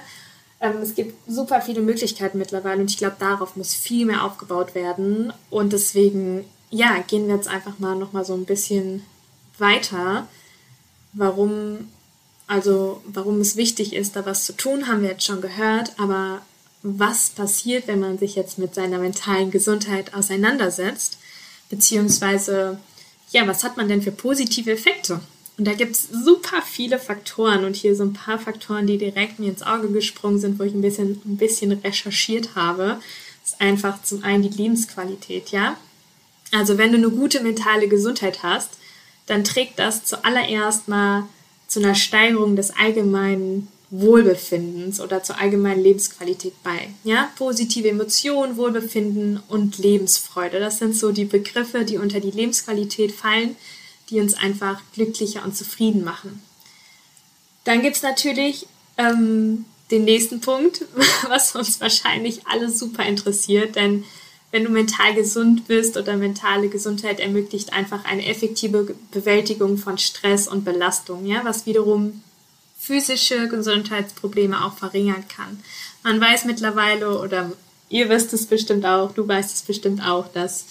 Ähm, 0.61 0.79
es 0.83 0.95
gibt 0.95 1.15
super 1.31 1.61
viele 1.61 1.81
Möglichkeiten 1.81 2.39
mittlerweile 2.39 2.81
und 2.81 2.91
ich 2.91 2.99
glaube, 2.99 3.17
darauf 3.19 3.57
muss 3.57 3.75
viel 3.75 4.07
mehr 4.07 4.25
aufgebaut 4.25 4.75
werden. 4.75 5.33
Und 5.51 5.73
deswegen, 5.73 6.45
ja, 6.71 6.99
gehen 7.07 7.29
wir 7.29 7.37
jetzt 7.37 7.49
einfach 7.49 7.79
mal 7.79 7.97
nochmal 7.97 8.25
so 8.25 8.35
ein 8.35 8.45
bisschen 8.45 9.05
weiter. 9.59 10.29
Warum, 11.13 11.89
also 12.47 13.03
warum 13.07 13.41
es 13.41 13.57
wichtig 13.57 13.95
ist, 13.95 14.15
da 14.15 14.25
was 14.25 14.45
zu 14.45 14.57
tun, 14.57 14.89
haben 14.89 15.03
wir 15.03 15.11
jetzt 15.11 15.25
schon 15.25 15.41
gehört, 15.41 15.93
aber 15.99 16.43
was 16.83 17.31
passiert, 17.31 17.89
wenn 17.89 17.99
man 17.99 18.19
sich 18.19 18.37
jetzt 18.37 18.59
mit 18.59 18.75
seiner 18.75 18.99
mentalen 18.99 19.51
Gesundheit 19.51 20.15
auseinandersetzt, 20.15 21.19
beziehungsweise 21.71 22.79
ja, 23.31 23.47
was 23.47 23.65
hat 23.65 23.77
man 23.77 23.89
denn 23.89 24.03
für 24.03 24.13
positive 24.13 24.73
Effekte? 24.73 25.21
Und 25.59 25.67
da 25.67 25.75
gibt 25.75 25.93
es 25.93 26.09
super 26.09 26.63
viele 26.63 26.99
Faktoren 26.99 27.65
und 27.65 27.75
hier 27.75 27.97
so 27.97 28.05
ein 28.05 28.13
paar 28.13 28.39
Faktoren, 28.39 28.87
die 28.87 28.97
direkt 28.97 29.41
mir 29.41 29.51
ins 29.51 29.63
Auge 29.63 29.89
gesprungen 29.89 30.39
sind, 30.39 30.59
wo 30.59 30.63
ich 30.63 30.73
ein 30.73 30.83
bisschen, 30.83 31.21
ein 31.25 31.37
bisschen 31.37 31.73
recherchiert 31.73 32.55
habe. 32.55 33.01
Das 33.43 33.53
ist 33.53 33.61
einfach 33.61 34.03
zum 34.03 34.23
einen 34.23 34.49
die 34.49 34.57
Lebensqualität, 34.57 35.51
ja. 35.51 35.77
Also 36.53 36.79
wenn 36.79 36.93
du 36.93 36.99
eine 36.99 37.11
gute 37.11 37.43
mentale 37.43 37.89
Gesundheit 37.89 38.43
hast, 38.43 38.71
dann 39.27 39.45
trägt 39.45 39.79
das 39.79 40.05
zuallererst 40.05 40.89
mal 40.89 41.25
zu 41.67 41.81
einer 41.81 41.95
Steigerung 41.95 42.57
des 42.57 42.71
allgemeinen 42.71 43.69
Wohlbefindens 43.91 45.01
oder 45.01 45.23
zur 45.23 45.39
allgemeinen 45.39 45.83
Lebensqualität 45.83 46.63
bei. 46.63 46.91
Ja, 47.05 47.31
positive 47.37 47.89
Emotionen, 47.89 48.57
Wohlbefinden 48.57 49.41
und 49.49 49.79
Lebensfreude. 49.79 50.61
Das 50.61 50.79
sind 50.79 50.95
so 50.95 51.11
die 51.11 51.25
Begriffe, 51.25 51.85
die 51.85 51.97
unter 51.97 52.21
die 52.21 52.31
Lebensqualität 52.31 53.13
fallen, 53.13 53.57
die 54.11 54.21
uns 54.21 54.35
einfach 54.35 54.81
glücklicher 54.93 55.45
und 55.45 55.57
zufrieden 55.57 56.05
machen. 56.05 56.43
Dann 57.65 57.83
gibt 57.83 57.97
es 57.97 58.03
natürlich 58.03 58.67
ähm, 58.99 59.65
den 59.91 60.05
nächsten 60.05 60.41
Punkt, 60.41 60.85
was 61.29 61.55
uns 61.55 61.81
wahrscheinlich 61.81 62.47
alle 62.47 62.71
super 62.71 63.05
interessiert, 63.05 63.77
denn 63.77 64.05
wenn 64.51 64.65
du 64.65 64.71
mental 64.71 65.15
gesund 65.15 65.67
bist 65.69 65.99
oder 65.99 66.17
mentale 66.17 66.69
Gesundheit 66.69 67.21
ermöglicht 67.21 67.75
einfach 67.75 68.07
eine 68.07 68.25
effektive 68.25 68.95
Bewältigung 69.11 69.77
von 69.77 69.99
Stress 69.99 70.49
und 70.49 70.65
Belastung, 70.65 71.27
ja, 71.27 71.45
was 71.45 71.67
wiederum 71.67 72.23
physische 72.89 73.49
Gesundheitsprobleme 73.49 74.65
auch 74.65 74.73
verringern 74.73 75.25
kann. 75.29 75.63
Man 76.03 76.19
weiß 76.19 76.47
mittlerweile, 76.47 77.21
oder 77.21 77.53
ihr 77.91 78.09
wisst 78.09 78.33
es 78.33 78.47
bestimmt 78.47 78.87
auch, 78.87 79.13
du 79.13 79.29
weißt 79.29 79.55
es 79.55 79.63
bestimmt 79.63 80.03
auch, 80.03 80.27
dass 80.33 80.65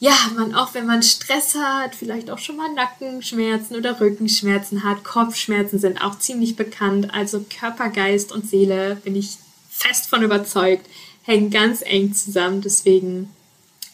ja, 0.00 0.16
man 0.34 0.56
auch 0.56 0.74
wenn 0.74 0.86
man 0.86 1.04
Stress 1.04 1.54
hat, 1.54 1.94
vielleicht 1.94 2.30
auch 2.30 2.38
schon 2.38 2.56
mal 2.56 2.70
Nackenschmerzen 2.74 3.76
oder 3.76 3.98
Rückenschmerzen 4.00 4.82
hat, 4.82 5.04
Kopfschmerzen 5.04 5.78
sind 5.78 6.02
auch 6.02 6.18
ziemlich 6.18 6.56
bekannt. 6.56 7.14
Also 7.14 7.46
Körper, 7.48 7.90
Geist 7.90 8.32
und 8.32 8.50
Seele, 8.50 8.96
bin 9.04 9.14
ich 9.14 9.38
fest 9.70 10.08
von 10.08 10.24
überzeugt, 10.24 10.86
hängen 11.22 11.50
ganz 11.50 11.80
eng 11.82 12.12
zusammen. 12.12 12.60
Deswegen 12.60 13.30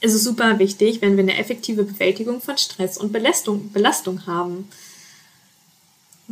ist 0.01 0.15
es 0.15 0.25
super 0.25 0.59
wichtig, 0.59 1.03
wenn 1.03 1.17
wir 1.17 1.23
eine 1.23 1.37
effektive 1.37 1.85
Bewältigung 1.85 2.41
von 2.41 2.57
Stress 2.57 2.97
und 2.97 3.13
Belastung, 3.13 3.71
Belastung 3.73 4.27
haben. 4.27 4.69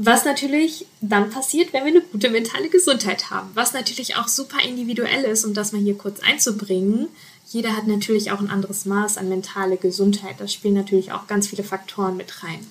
Was 0.03 0.25
natürlich 0.25 0.87
dann 1.03 1.29
passiert, 1.29 1.75
wenn 1.75 1.85
wir 1.85 1.91
eine 1.91 2.01
gute 2.01 2.31
mentale 2.31 2.71
Gesundheit 2.71 3.29
haben. 3.29 3.51
Was 3.53 3.75
natürlich 3.75 4.17
auch 4.17 4.29
super 4.29 4.57
individuell 4.67 5.25
ist, 5.25 5.45
um 5.45 5.53
das 5.53 5.73
mal 5.73 5.83
hier 5.83 5.99
kurz 5.99 6.21
einzubringen. 6.21 7.09
Jeder 7.51 7.77
hat 7.77 7.87
natürlich 7.87 8.31
auch 8.31 8.41
ein 8.41 8.49
anderes 8.49 8.87
Maß 8.87 9.19
an 9.19 9.29
mentale 9.29 9.77
Gesundheit. 9.77 10.37
Da 10.39 10.49
spielen 10.49 10.73
natürlich 10.73 11.13
auch 11.13 11.27
ganz 11.27 11.49
viele 11.49 11.65
Faktoren 11.65 12.17
mit 12.17 12.43
rein. 12.43 12.67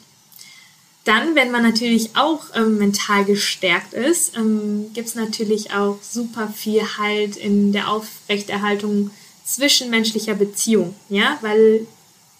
Dann, 1.03 1.35
wenn 1.35 1.51
man 1.51 1.61
natürlich 1.61 2.15
auch 2.15 2.45
ähm, 2.55 2.79
mental 2.79 3.25
gestärkt 3.25 3.93
ist, 3.93 4.35
ähm, 4.35 4.87
gibt 4.95 5.09
es 5.09 5.13
natürlich 5.13 5.71
auch 5.71 5.99
super 6.01 6.47
viel 6.47 6.81
Halt 6.97 7.37
in 7.37 7.71
der 7.71 7.89
Aufrechterhaltung 7.91 9.11
zwischenmenschlicher 9.45 10.33
Beziehung, 10.33 10.95
ja, 11.09 11.37
weil 11.41 11.85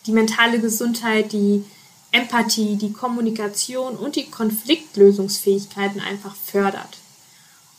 die 0.07 0.13
mentale 0.13 0.59
Gesundheit, 0.59 1.31
die 1.31 1.63
Empathie, 2.11 2.75
die 2.75 2.93
Kommunikation 2.93 3.95
und 3.95 4.15
die 4.15 4.29
Konfliktlösungsfähigkeiten 4.29 6.01
einfach 6.01 6.35
fördert. 6.35 6.97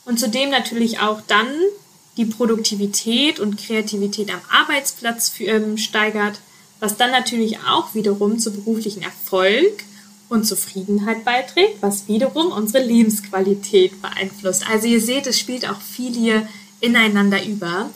Und 0.05 0.19
zudem 0.19 0.49
natürlich 0.49 0.99
auch 0.99 1.21
dann 1.27 1.47
die 2.17 2.25
Produktivität 2.25 3.39
und 3.39 3.57
Kreativität 3.57 4.31
am 4.31 4.41
Arbeitsplatz 4.49 5.29
für, 5.29 5.45
ähm, 5.45 5.77
steigert, 5.77 6.39
was 6.79 6.97
dann 6.97 7.11
natürlich 7.11 7.59
auch 7.59 7.93
wiederum 7.93 8.39
zu 8.39 8.51
beruflichen 8.51 9.03
Erfolg 9.03 9.83
und 10.29 10.45
Zufriedenheit 10.45 11.23
beiträgt, 11.25 11.81
was 11.81 12.07
wiederum 12.07 12.51
unsere 12.51 12.83
Lebensqualität 12.83 14.01
beeinflusst. 14.01 14.67
Also 14.69 14.87
ihr 14.87 15.01
seht, 15.01 15.27
es 15.27 15.37
spielt 15.37 15.69
auch 15.69 15.79
viel 15.79 16.13
hier 16.13 16.47
ineinander 16.79 17.43
über. 17.45 17.89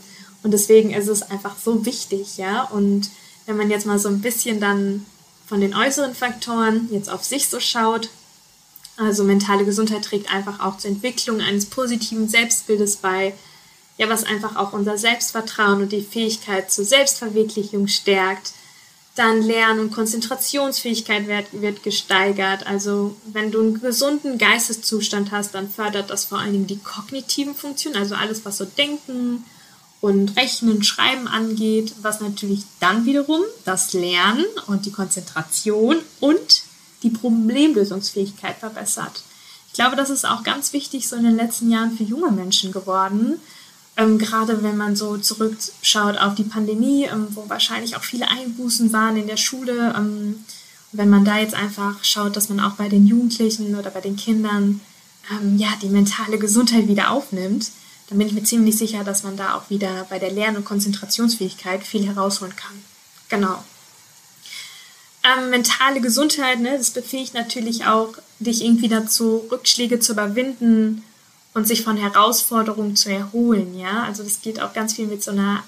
Und 0.44 0.52
deswegen 0.52 0.92
ist 0.92 1.08
es 1.08 1.24
einfach 1.24 1.56
so 1.58 1.86
wichtig, 1.86 2.38
ja. 2.38 2.64
Und 2.64 3.10
wenn 3.46 3.58
man 3.58 3.72
jetzt 3.72 3.86
mal 3.86 3.98
so 3.98 4.10
ein 4.10 4.22
bisschen 4.22 4.60
dann 4.60 5.06
von 5.46 5.62
den 5.62 5.76
äußeren 5.76 6.16
Faktoren 6.16 6.90
jetzt 6.92 7.10
auf 7.10 7.24
sich 7.24 7.50
so 7.50 7.60
schaut, 7.60 8.10
also 8.98 9.24
mentale 9.24 9.66
Gesundheit 9.66 10.06
trägt 10.06 10.32
einfach 10.34 10.60
auch 10.60 10.78
zur 10.78 10.92
Entwicklung 10.92 11.42
eines 11.42 11.66
positiven 11.66 12.30
Selbstbildes 12.30 12.98
bei, 12.98 13.34
ja, 13.98 14.10
was 14.10 14.24
einfach 14.24 14.56
auch 14.56 14.74
unser 14.74 14.98
Selbstvertrauen 14.98 15.82
und 15.82 15.92
die 15.92 16.02
Fähigkeit 16.02 16.72
zur 16.72 16.86
Selbstverwirklichung 16.86 17.88
stärkt. 17.88 18.54
Dann 19.16 19.42
Lern- 19.42 19.80
und 19.80 19.92
Konzentrationsfähigkeit 19.92 21.28
wird, 21.28 21.46
wird 21.62 21.84
gesteigert. 21.84 22.68
Also 22.68 23.16
wenn 23.32 23.52
du 23.52 23.62
einen 23.62 23.82
gesunden 23.82 24.38
Geisteszustand 24.38 25.32
hast, 25.32 25.56
dann 25.56 25.70
fördert 25.70 26.10
das 26.10 26.26
vor 26.26 26.40
allen 26.40 26.52
Dingen 26.52 26.68
die 26.68 26.80
kognitiven 26.80 27.56
Funktionen, 27.56 27.98
also 27.98 28.16
alles, 28.16 28.44
was 28.44 28.58
so 28.58 28.66
Denken 28.66 29.46
und 30.06 30.38
Rechnen, 30.38 30.84
Schreiben 30.84 31.28
angeht, 31.28 31.96
was 32.04 32.22
natürlich 32.22 32.62
dann 32.80 33.08
wiederum 33.08 33.42
das 33.64 33.94
Lernen 33.94 34.46
und 34.68 34.86
die 34.86 34.92
Konzentration 34.92 35.98
und 36.20 36.62
die 37.02 37.10
Problemlösungsfähigkeit 37.10 38.58
verbessert. 38.60 39.24
Ich 39.68 39.74
glaube, 39.74 39.96
das 39.96 40.12
ist 40.12 40.24
auch 40.24 40.44
ganz 40.44 40.74
wichtig 40.74 41.08
so 41.08 41.16
in 41.16 41.24
den 41.24 41.36
letzten 41.36 41.72
Jahren 41.72 41.98
für 41.98 42.04
junge 42.04 42.32
Menschen 42.32 42.72
geworden, 42.72 43.40
ähm, 43.98 44.20
gerade 44.20 44.62
wenn 44.62 44.78
man 44.78 44.96
so 44.96 45.18
zurückschaut 45.18 46.20
auf 46.20 46.36
die 46.36 46.44
Pandemie, 46.44 47.06
ähm, 47.06 47.30
wo 47.32 47.50
wahrscheinlich 47.50 47.96
auch 47.96 48.04
viele 48.04 48.30
Einbußen 48.30 48.94
waren 48.94 49.18
in 49.18 49.26
der 49.26 49.38
Schule. 49.38 49.96
Ähm, 49.98 50.46
wenn 50.92 51.10
man 51.10 51.26
da 51.26 51.40
jetzt 51.40 51.56
einfach 51.56 52.04
schaut, 52.04 52.36
dass 52.36 52.50
man 52.50 52.60
auch 52.60 52.74
bei 52.74 52.90
den 52.90 53.08
Jugendlichen 53.08 53.74
oder 53.74 53.90
bei 53.90 54.02
den 54.02 54.18
Kindern 54.18 54.82
ähm, 55.32 55.58
ja, 55.58 55.70
die 55.82 55.90
mentale 55.90 56.38
Gesundheit 56.38 56.88
wieder 56.88 57.10
aufnimmt, 57.10 57.72
dann 58.10 58.18
bin 58.18 58.28
ich 58.28 58.34
mir 58.34 58.44
ziemlich 58.44 58.78
sicher, 58.78 59.04
dass 59.04 59.24
man 59.24 59.38
da 59.38 59.56
auch 59.56 59.70
wieder 59.70 60.06
bei 60.10 60.20
der 60.20 60.32
Lern- 60.32 60.56
und 60.58 60.66
Konzentrationsfähigkeit 60.66 61.84
viel 61.84 62.06
herausholen 62.06 62.56
kann. 62.56 62.84
Genau. 63.30 63.64
Ähm, 65.24 65.50
mentale 65.50 66.02
Gesundheit, 66.02 66.60
ne, 66.60 66.78
das 66.78 66.92
befähigt 66.92 67.34
natürlich 67.34 67.86
auch, 67.86 68.14
dich 68.40 68.64
irgendwie 68.64 68.90
dazu, 68.90 69.46
Rückschläge 69.52 70.00
zu 70.00 70.12
überwinden 70.12 71.04
und 71.56 71.68
sich 71.68 71.84
von 71.84 71.98
Herausforderungen 71.98 72.96
zu 72.96 73.12
erholen, 73.12 73.80
ja. 73.80 74.04
Also 74.04 74.24
das 74.24 74.42
geht 74.42 74.62
auch 74.62 74.74
ganz 74.74 74.94
viel 74.94 75.08
mit 75.08 75.24
so 75.24 75.32
einer 75.32 75.64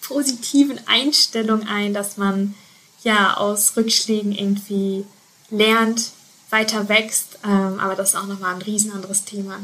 positiven 0.00 0.80
Einstellung 0.86 1.66
ein, 1.66 1.92
dass 1.92 2.16
man 2.16 2.54
ja 3.02 3.36
aus 3.36 3.76
Rückschlägen 3.76 4.32
irgendwie 4.32 5.04
lernt, 5.50 6.12
weiter 6.48 6.88
wächst, 6.88 7.38
ähm, 7.44 7.80
aber 7.80 7.94
das 7.96 8.10
ist 8.10 8.16
auch 8.16 8.26
nochmal 8.26 8.54
ein 8.54 8.62
riesen 8.62 8.92
anderes 8.92 9.24
Thema. 9.24 9.58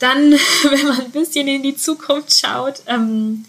Dann, 0.00 0.32
wenn 0.70 0.88
man 0.88 1.00
ein 1.00 1.12
bisschen 1.12 1.46
in 1.46 1.62
die 1.62 1.76
Zukunft 1.76 2.36
schaut, 2.36 2.82
ähm, 2.86 3.44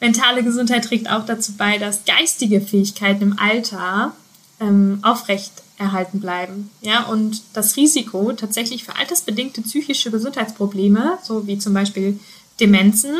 mentale 0.00 0.44
Gesundheit 0.44 0.84
trägt 0.84 1.08
auch 1.08 1.24
dazu 1.24 1.52
bei, 1.56 1.78
dass 1.78 2.04
geistige 2.04 2.60
Fähigkeiten 2.60 3.22
im 3.22 3.38
Alter 3.38 4.12
ähm, 4.60 4.98
aufrecht 5.02 5.52
erhalten 5.78 6.20
bleiben. 6.20 6.70
Ja, 6.82 7.04
und 7.04 7.42
das 7.54 7.76
Risiko 7.76 8.32
tatsächlich 8.32 8.84
für 8.84 8.96
altersbedingte 8.96 9.62
psychische 9.62 10.10
Gesundheitsprobleme, 10.10 11.18
so 11.22 11.46
wie 11.46 11.58
zum 11.58 11.74
Beispiel 11.74 12.20
Demenzen, 12.60 13.16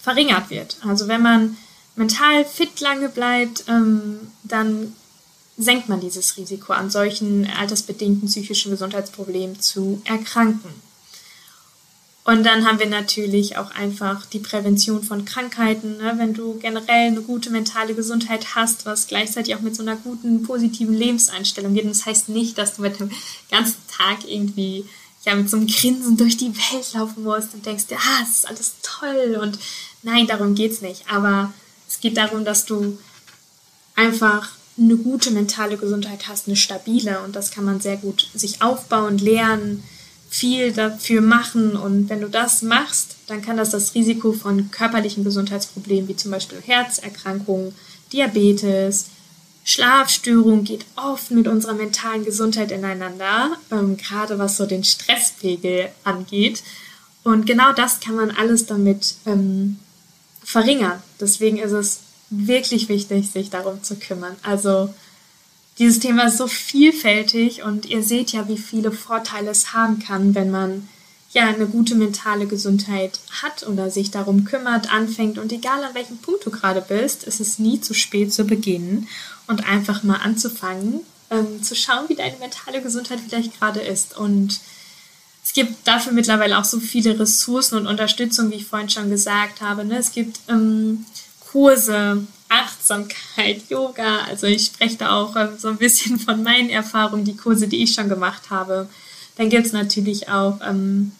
verringert 0.00 0.50
wird. 0.50 0.78
Also 0.86 1.08
wenn 1.08 1.20
man 1.22 1.56
mental 1.96 2.44
fit 2.44 2.80
lange 2.80 3.08
bleibt, 3.08 3.64
ähm, 3.68 4.18
dann 4.44 4.94
senkt 5.58 5.88
man 5.88 6.00
dieses 6.00 6.36
Risiko, 6.36 6.72
an 6.72 6.90
solchen 6.90 7.46
altersbedingten 7.58 8.28
psychischen 8.28 8.70
Gesundheitsproblemen 8.70 9.60
zu 9.60 10.00
erkranken. 10.04 10.87
Und 12.28 12.44
dann 12.44 12.66
haben 12.66 12.78
wir 12.78 12.90
natürlich 12.90 13.56
auch 13.56 13.70
einfach 13.70 14.26
die 14.26 14.38
Prävention 14.38 15.02
von 15.02 15.24
Krankheiten. 15.24 15.96
Ne? 15.96 16.12
Wenn 16.18 16.34
du 16.34 16.58
generell 16.58 17.06
eine 17.06 17.22
gute 17.22 17.48
mentale 17.48 17.94
Gesundheit 17.94 18.54
hast, 18.54 18.84
was 18.84 19.06
gleichzeitig 19.06 19.56
auch 19.56 19.62
mit 19.62 19.74
so 19.74 19.82
einer 19.82 19.96
guten, 19.96 20.42
positiven 20.42 20.92
Lebenseinstellung 20.92 21.72
geht. 21.72 21.84
Und 21.84 21.88
das 21.96 22.04
heißt 22.04 22.28
nicht, 22.28 22.58
dass 22.58 22.76
du 22.76 22.82
mit 22.82 23.00
dem 23.00 23.10
ganzen 23.50 23.78
Tag 23.90 24.28
irgendwie 24.28 24.84
ja, 25.24 25.34
mit 25.36 25.48
so 25.48 25.56
einem 25.56 25.68
Grinsen 25.68 26.18
durch 26.18 26.36
die 26.36 26.54
Welt 26.54 26.92
laufen 26.92 27.22
musst 27.22 27.54
und 27.54 27.64
denkst, 27.64 27.84
ja, 27.88 27.96
ah, 27.96 28.22
es 28.22 28.40
ist 28.40 28.46
alles 28.46 28.74
toll. 28.82 29.38
Und 29.42 29.58
nein, 30.02 30.26
darum 30.26 30.54
geht 30.54 30.72
es 30.72 30.82
nicht. 30.82 31.04
Aber 31.10 31.54
es 31.88 31.98
geht 31.98 32.18
darum, 32.18 32.44
dass 32.44 32.66
du 32.66 32.98
einfach 33.96 34.50
eine 34.76 34.98
gute 34.98 35.30
mentale 35.30 35.78
Gesundheit 35.78 36.28
hast, 36.28 36.46
eine 36.46 36.56
stabile. 36.56 37.20
Und 37.22 37.34
das 37.36 37.52
kann 37.52 37.64
man 37.64 37.80
sehr 37.80 37.96
gut 37.96 38.28
sich 38.34 38.60
aufbauen, 38.60 39.16
lernen 39.16 39.82
viel 40.28 40.72
dafür 40.72 41.20
machen. 41.20 41.76
Und 41.76 42.08
wenn 42.08 42.20
du 42.20 42.28
das 42.28 42.62
machst, 42.62 43.16
dann 43.26 43.42
kann 43.42 43.56
das 43.56 43.70
das 43.70 43.94
Risiko 43.94 44.32
von 44.32 44.70
körperlichen 44.70 45.24
Gesundheitsproblemen 45.24 46.08
wie 46.08 46.16
zum 46.16 46.30
Beispiel 46.30 46.60
Herzerkrankungen, 46.64 47.74
Diabetes, 48.12 49.06
Schlafstörungen 49.68 50.64
geht 50.64 50.86
oft 50.96 51.30
mit 51.30 51.46
unserer 51.46 51.74
mentalen 51.74 52.24
Gesundheit 52.24 52.70
ineinander, 52.70 53.50
ähm, 53.70 53.98
gerade 53.98 54.38
was 54.38 54.56
so 54.56 54.64
den 54.64 54.82
Stresspegel 54.82 55.90
angeht. 56.04 56.62
Und 57.22 57.44
genau 57.44 57.74
das 57.74 58.00
kann 58.00 58.14
man 58.14 58.30
alles 58.30 58.64
damit 58.64 59.16
ähm, 59.26 59.78
verringern. 60.42 61.02
Deswegen 61.20 61.58
ist 61.58 61.72
es 61.72 62.00
wirklich 62.30 62.88
wichtig, 62.88 63.30
sich 63.30 63.50
darum 63.50 63.82
zu 63.82 63.96
kümmern. 63.96 64.36
Also 64.42 64.94
dieses 65.78 66.00
Thema 66.00 66.24
ist 66.24 66.38
so 66.38 66.46
vielfältig 66.46 67.62
und 67.62 67.86
ihr 67.86 68.02
seht 68.02 68.32
ja, 68.32 68.48
wie 68.48 68.58
viele 68.58 68.90
Vorteile 68.90 69.50
es 69.50 69.72
haben 69.72 70.00
kann, 70.00 70.34
wenn 70.34 70.50
man 70.50 70.88
ja 71.30 71.46
eine 71.46 71.66
gute 71.66 71.94
mentale 71.94 72.46
Gesundheit 72.46 73.20
hat 73.42 73.66
oder 73.66 73.90
sich 73.90 74.10
darum 74.10 74.44
kümmert, 74.44 74.92
anfängt 74.92 75.38
und 75.38 75.52
egal 75.52 75.84
an 75.84 75.94
welchem 75.94 76.18
Punkt 76.18 76.44
du 76.46 76.50
gerade 76.50 76.80
bist, 76.80 77.24
ist 77.24 77.40
es 77.40 77.58
nie 77.58 77.80
zu 77.80 77.94
spät 77.94 78.32
zu 78.32 78.44
beginnen 78.44 79.08
und 79.46 79.68
einfach 79.68 80.02
mal 80.02 80.16
anzufangen, 80.16 81.00
ähm, 81.30 81.62
zu 81.62 81.74
schauen, 81.74 82.08
wie 82.08 82.14
deine 82.14 82.38
mentale 82.38 82.82
Gesundheit 82.82 83.20
vielleicht 83.26 83.58
gerade 83.58 83.80
ist 83.80 84.16
und 84.16 84.60
es 85.44 85.54
gibt 85.54 85.88
dafür 85.88 86.12
mittlerweile 86.12 86.58
auch 86.58 86.64
so 86.64 86.78
viele 86.78 87.18
Ressourcen 87.18 87.78
und 87.78 87.86
Unterstützung, 87.86 88.50
wie 88.50 88.56
ich 88.56 88.66
vorhin 88.66 88.90
schon 88.90 89.08
gesagt 89.08 89.62
habe. 89.62 89.82
Ne? 89.82 89.96
Es 89.96 90.12
gibt 90.12 90.40
ähm, 90.46 91.06
Kurse, 91.50 92.26
Achtsamkeit, 92.48 93.62
Yoga. 93.68 94.22
Also 94.28 94.46
ich 94.46 94.66
spreche 94.66 94.96
da 94.96 95.16
auch 95.16 95.36
ähm, 95.36 95.50
so 95.58 95.68
ein 95.68 95.76
bisschen 95.76 96.18
von 96.18 96.42
meinen 96.42 96.70
Erfahrungen, 96.70 97.24
die 97.24 97.36
Kurse, 97.36 97.68
die 97.68 97.82
ich 97.82 97.94
schon 97.94 98.08
gemacht 98.08 98.50
habe. 98.50 98.88
Dann 99.36 99.48
gibt 99.50 99.66
es 99.66 99.72
natürlich 99.72 100.28
auch 100.28 100.60
ähm, 100.66 101.12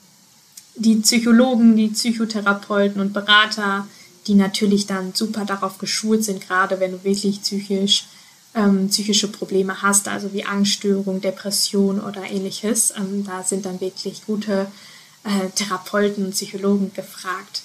die 0.77 0.97
Psychologen, 0.97 1.77
die 1.77 1.89
Psychotherapeuten 1.89 3.01
und 3.01 3.13
Berater, 3.13 3.87
die 4.27 4.35
natürlich 4.35 4.87
dann 4.87 5.15
super 5.15 5.45
darauf 5.45 5.79
geschult 5.79 6.25
sind, 6.25 6.47
gerade 6.47 6.81
wenn 6.81 6.93
du 6.93 7.05
wirklich 7.05 7.41
psychisch 7.43 8.05
ähm, 8.55 8.89
psychische 8.89 9.29
Probleme 9.29 9.83
hast, 9.83 10.09
also 10.09 10.33
wie 10.33 10.45
Angststörung, 10.45 11.21
Depression 11.21 12.01
oder 12.01 12.25
ähnliches. 12.31 12.93
Ähm, 12.97 13.25
da 13.25 13.43
sind 13.43 13.67
dann 13.67 13.81
wirklich 13.81 14.25
gute 14.27 14.67
äh, 15.25 15.49
Therapeuten 15.55 16.27
und 16.27 16.33
Psychologen 16.33 16.93
gefragt. 16.95 17.63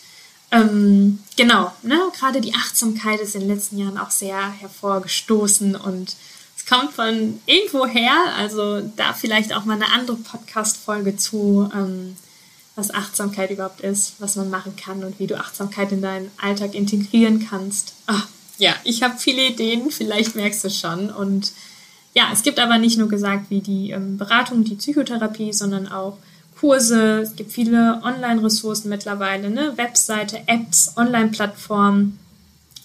Ähm, 0.53 1.19
genau, 1.35 1.71
ne? 1.81 1.99
gerade 2.17 2.39
die 2.39 2.53
Achtsamkeit 2.53 3.19
ist 3.19 3.35
in 3.35 3.41
den 3.41 3.49
letzten 3.49 3.77
Jahren 3.77 3.97
auch 3.97 4.11
sehr 4.11 4.51
hervorgestoßen 4.51 5.75
und 5.75 6.15
es 6.55 6.65
kommt 6.65 6.93
von 6.93 7.39
irgendwo 7.45 7.85
her, 7.85 8.13
also 8.37 8.81
da 8.95 9.13
vielleicht 9.13 9.53
auch 9.53 9.65
mal 9.65 9.73
eine 9.73 9.91
andere 9.91 10.17
Podcast-Folge 10.17 11.17
zu, 11.17 11.69
ähm, 11.73 12.15
was 12.75 12.93
Achtsamkeit 12.93 13.51
überhaupt 13.51 13.81
ist, 13.81 14.15
was 14.19 14.35
man 14.35 14.49
machen 14.49 14.75
kann 14.75 15.03
und 15.03 15.19
wie 15.19 15.27
du 15.27 15.37
Achtsamkeit 15.37 15.91
in 15.91 16.01
deinen 16.01 16.31
Alltag 16.41 16.73
integrieren 16.73 17.47
kannst. 17.47 17.93
Oh, 18.07 18.21
ja, 18.57 18.75
ich 18.83 19.03
habe 19.03 19.17
viele 19.17 19.47
Ideen, 19.47 19.91
vielleicht 19.91 20.35
merkst 20.35 20.63
du 20.63 20.69
schon. 20.69 21.09
Und 21.09 21.51
ja, 22.13 22.29
es 22.31 22.43
gibt 22.43 22.59
aber 22.59 22.77
nicht 22.77 22.97
nur 22.97 23.09
gesagt 23.09 23.49
wie 23.49 23.61
die 23.61 23.91
ähm, 23.91 24.17
Beratung, 24.17 24.63
die 24.63 24.75
Psychotherapie, 24.75 25.53
sondern 25.53 25.87
auch 25.87 26.17
Kurse. 26.63 27.19
Es 27.19 27.35
gibt 27.35 27.51
viele 27.51 27.99
Online-Ressourcen 28.05 28.87
mittlerweile, 28.87 29.49
ne? 29.49 29.73
Webseite, 29.75 30.43
Apps, 30.47 30.93
Online-Plattformen, 30.95 32.17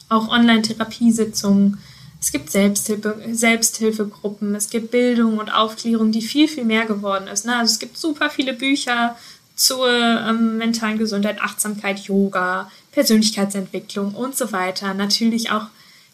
auch 0.09 0.29
Online-Therapiesitzungen. 0.31 1.79
Es 2.21 2.33
gibt 2.33 2.51
Selbsthilfe, 2.51 3.23
Selbsthilfegruppen, 3.31 4.57
es 4.57 4.71
gibt 4.71 4.91
Bildung 4.91 5.39
und 5.39 5.51
Aufklärung, 5.51 6.11
die 6.11 6.23
viel, 6.23 6.49
viel 6.49 6.65
mehr 6.65 6.87
geworden 6.87 7.29
ist. 7.29 7.47
Ne? 7.47 7.55
Also 7.55 7.75
es 7.75 7.79
gibt 7.79 7.97
super 7.97 8.31
viele 8.31 8.53
Bücher 8.53 9.17
zur 9.55 9.89
ähm, 9.89 10.57
mentalen 10.57 10.99
Gesundheit, 10.99 11.41
Achtsamkeit, 11.41 12.01
Yoga, 12.01 12.73
Persönlichkeitsentwicklung 12.91 14.13
und 14.13 14.37
so 14.37 14.51
weiter. 14.51 14.93
Natürlich 14.93 15.53
auch 15.53 15.67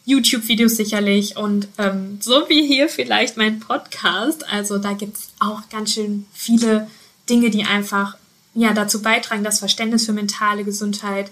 YouTube-Videos 0.04 0.76
sicherlich 0.76 1.38
und 1.38 1.68
ähm, 1.78 2.18
so 2.20 2.46
wie 2.50 2.66
hier 2.66 2.90
vielleicht 2.90 3.38
mein 3.38 3.58
Podcast. 3.58 4.46
Also 4.52 4.76
da 4.76 4.92
gibt 4.92 5.16
es 5.16 5.28
auch 5.40 5.66
ganz 5.70 5.94
schön 5.94 6.26
viele 6.34 6.88
Dinge, 7.28 7.50
die 7.50 7.64
einfach 7.64 8.16
ja, 8.54 8.72
dazu 8.72 9.02
beitragen, 9.02 9.44
das 9.44 9.58
Verständnis 9.58 10.06
für 10.06 10.12
mentale 10.12 10.64
Gesundheit 10.64 11.30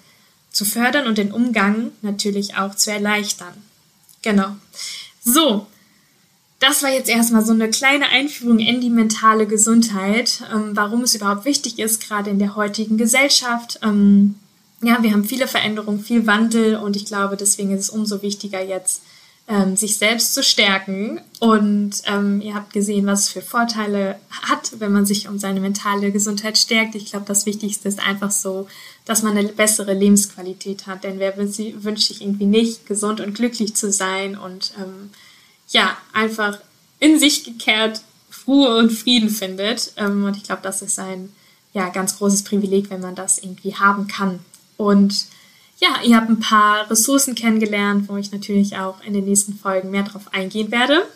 zu 0.50 0.64
fördern 0.64 1.06
und 1.06 1.18
den 1.18 1.32
Umgang 1.32 1.92
natürlich 2.02 2.56
auch 2.56 2.74
zu 2.74 2.90
erleichtern. 2.90 3.54
Genau. 4.22 4.56
So, 5.24 5.66
das 6.62 6.82
war 6.82 6.90
jetzt 6.90 7.08
erstmal 7.08 7.44
so 7.44 7.52
eine 7.52 7.70
kleine 7.70 8.08
Einführung 8.08 8.58
in 8.58 8.80
die 8.80 8.90
mentale 8.90 9.46
Gesundheit, 9.46 10.42
ähm, 10.52 10.72
warum 10.74 11.02
es 11.02 11.14
überhaupt 11.14 11.44
wichtig 11.44 11.78
ist, 11.78 12.06
gerade 12.06 12.30
in 12.30 12.38
der 12.38 12.54
heutigen 12.54 12.98
Gesellschaft. 12.98 13.80
Ähm, 13.82 14.36
ja, 14.80 15.02
wir 15.02 15.12
haben 15.12 15.24
viele 15.24 15.48
Veränderungen, 15.48 16.04
viel 16.04 16.26
Wandel 16.26 16.76
und 16.76 16.96
ich 16.96 17.04
glaube, 17.04 17.36
deswegen 17.36 17.72
ist 17.72 17.80
es 17.80 17.90
umso 17.90 18.22
wichtiger 18.22 18.62
jetzt, 18.62 19.02
ähm, 19.48 19.76
sich 19.76 19.96
selbst 19.96 20.34
zu 20.34 20.42
stärken. 20.42 21.20
Und 21.40 22.02
ähm, 22.06 22.40
ihr 22.40 22.54
habt 22.54 22.72
gesehen, 22.72 23.06
was 23.06 23.22
es 23.22 23.28
für 23.30 23.42
Vorteile 23.42 24.16
hat, 24.30 24.72
wenn 24.78 24.92
man 24.92 25.06
sich 25.06 25.28
um 25.28 25.38
seine 25.38 25.60
mentale 25.60 26.12
Gesundheit 26.12 26.56
stärkt. 26.58 26.94
Ich 26.94 27.06
glaube, 27.06 27.26
das 27.26 27.46
Wichtigste 27.46 27.88
ist 27.88 28.00
einfach 28.00 28.30
so, 28.30 28.68
dass 29.04 29.22
man 29.22 29.36
eine 29.36 29.48
bessere 29.48 29.94
Lebensqualität 29.94 30.86
hat. 30.86 31.04
Denn 31.04 31.18
wer 31.18 31.36
wünscht 31.36 32.08
sich 32.08 32.22
irgendwie 32.22 32.46
nicht, 32.46 32.86
gesund 32.86 33.20
und 33.20 33.34
glücklich 33.34 33.74
zu 33.74 33.90
sein 33.90 34.36
und 34.36 34.72
ähm, 34.78 35.10
ja, 35.68 35.96
einfach 36.12 36.58
in 37.00 37.18
sich 37.18 37.44
gekehrt 37.44 38.02
Ruhe 38.46 38.76
und 38.76 38.90
Frieden 38.90 39.30
findet. 39.30 39.92
Ähm, 39.96 40.24
und 40.24 40.36
ich 40.36 40.44
glaube, 40.44 40.62
das 40.62 40.82
ist 40.82 40.98
ein 40.98 41.32
ja, 41.72 41.88
ganz 41.88 42.18
großes 42.18 42.44
Privileg, 42.44 42.90
wenn 42.90 43.00
man 43.00 43.14
das 43.14 43.38
irgendwie 43.38 43.74
haben 43.74 44.06
kann. 44.06 44.40
Und 44.76 45.26
ja, 45.78 46.00
ihr 46.04 46.16
habt 46.16 46.28
ein 46.28 46.40
paar 46.40 46.88
Ressourcen 46.90 47.34
kennengelernt, 47.34 48.08
wo 48.08 48.16
ich 48.16 48.30
natürlich 48.32 48.76
auch 48.76 49.02
in 49.04 49.14
den 49.14 49.24
nächsten 49.24 49.54
Folgen 49.54 49.90
mehr 49.90 50.04
drauf 50.04 50.32
eingehen 50.32 50.70
werde. 50.70 51.06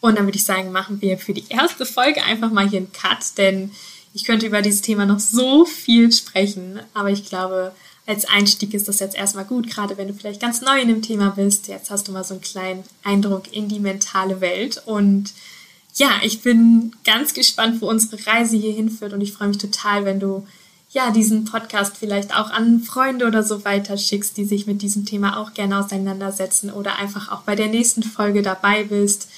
Und 0.00 0.16
dann 0.16 0.26
würde 0.26 0.36
ich 0.36 0.44
sagen, 0.44 0.72
machen 0.72 1.00
wir 1.00 1.18
für 1.18 1.34
die 1.34 1.44
erste 1.48 1.86
Folge 1.86 2.22
einfach 2.24 2.50
mal 2.50 2.68
hier 2.68 2.78
einen 2.78 2.92
Cut, 2.92 3.38
denn 3.38 3.70
ich 4.12 4.24
könnte 4.24 4.46
über 4.46 4.62
dieses 4.62 4.82
Thema 4.82 5.06
noch 5.06 5.20
so 5.20 5.64
viel 5.64 6.10
sprechen, 6.12 6.80
aber 6.94 7.10
ich 7.10 7.26
glaube, 7.26 7.72
als 8.06 8.24
Einstieg 8.24 8.74
ist 8.74 8.88
das 8.88 8.98
jetzt 8.98 9.14
erstmal 9.14 9.44
gut, 9.44 9.70
gerade 9.70 9.96
wenn 9.96 10.08
du 10.08 10.14
vielleicht 10.14 10.40
ganz 10.40 10.62
neu 10.62 10.80
in 10.80 10.88
dem 10.88 11.02
Thema 11.02 11.30
bist. 11.30 11.68
Jetzt 11.68 11.90
hast 11.90 12.08
du 12.08 12.12
mal 12.12 12.24
so 12.24 12.34
einen 12.34 12.40
kleinen 12.40 12.82
Eindruck 13.04 13.52
in 13.52 13.68
die 13.68 13.78
mentale 13.78 14.40
Welt 14.40 14.82
und 14.84 15.32
ja, 15.94 16.12
ich 16.22 16.42
bin 16.42 16.92
ganz 17.04 17.34
gespannt, 17.34 17.80
wo 17.80 17.88
unsere 17.88 18.24
Reise 18.26 18.56
hier 18.56 18.72
hinführt 18.72 19.12
und 19.12 19.20
ich 19.20 19.32
freue 19.32 19.48
mich 19.48 19.58
total, 19.58 20.04
wenn 20.04 20.20
du 20.20 20.46
ja, 20.92 21.12
diesen 21.12 21.44
Podcast 21.44 21.96
vielleicht 21.96 22.34
auch 22.34 22.50
an 22.50 22.80
Freunde 22.80 23.26
oder 23.26 23.44
so 23.44 23.64
weiter 23.64 23.96
schickst, 23.96 24.36
die 24.36 24.44
sich 24.44 24.66
mit 24.66 24.82
diesem 24.82 25.06
Thema 25.06 25.38
auch 25.38 25.54
gerne 25.54 25.78
auseinandersetzen 25.78 26.70
oder 26.70 26.98
einfach 26.98 27.30
auch 27.30 27.42
bei 27.42 27.54
der 27.54 27.68
nächsten 27.68 28.02
Folge 28.02 28.42
dabei 28.42 28.84
bist. 28.84 29.28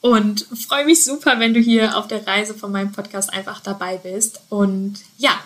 Und 0.00 0.46
freue 0.66 0.86
mich 0.86 1.04
super, 1.04 1.38
wenn 1.38 1.54
du 1.54 1.60
hier 1.60 1.96
auf 1.96 2.08
der 2.08 2.26
Reise 2.26 2.54
von 2.54 2.72
meinem 2.72 2.92
Podcast 2.92 3.32
einfach 3.32 3.60
dabei 3.60 3.98
bist. 3.98 4.40
Und 4.48 4.94
ja, 5.18 5.38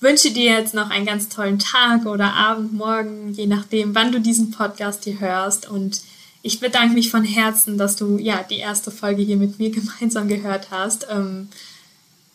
wünsche 0.00 0.32
dir 0.32 0.50
jetzt 0.50 0.74
noch 0.74 0.90
einen 0.90 1.06
ganz 1.06 1.28
tollen 1.28 1.60
Tag 1.60 2.06
oder 2.06 2.34
Abend, 2.34 2.72
Morgen, 2.72 3.32
je 3.32 3.46
nachdem, 3.46 3.94
wann 3.94 4.12
du 4.12 4.20
diesen 4.20 4.50
Podcast 4.50 5.04
hier 5.04 5.20
hörst. 5.20 5.70
Und 5.70 6.02
ich 6.42 6.58
bedanke 6.58 6.92
mich 6.92 7.10
von 7.10 7.24
Herzen, 7.24 7.78
dass 7.78 7.94
du 7.96 8.18
ja 8.18 8.42
die 8.42 8.58
erste 8.58 8.90
Folge 8.90 9.22
hier 9.22 9.36
mit 9.36 9.60
mir 9.60 9.70
gemeinsam 10.00 10.26
gehört 10.26 10.72
hast. 10.72 11.06
Ähm, 11.08 11.48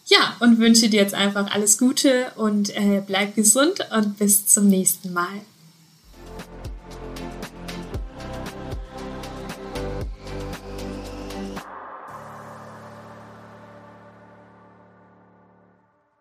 ja, 0.10 0.36
und 0.40 0.60
wünsche 0.60 0.90
dir 0.90 1.02
jetzt 1.02 1.14
einfach 1.14 1.52
alles 1.52 1.78
Gute 1.78 2.32
und 2.36 2.76
äh, 2.76 3.02
bleib 3.06 3.36
gesund 3.36 3.80
und 3.96 4.18
bis 4.18 4.48
zum 4.48 4.68
nächsten 4.68 5.14
Mal. 5.14 5.42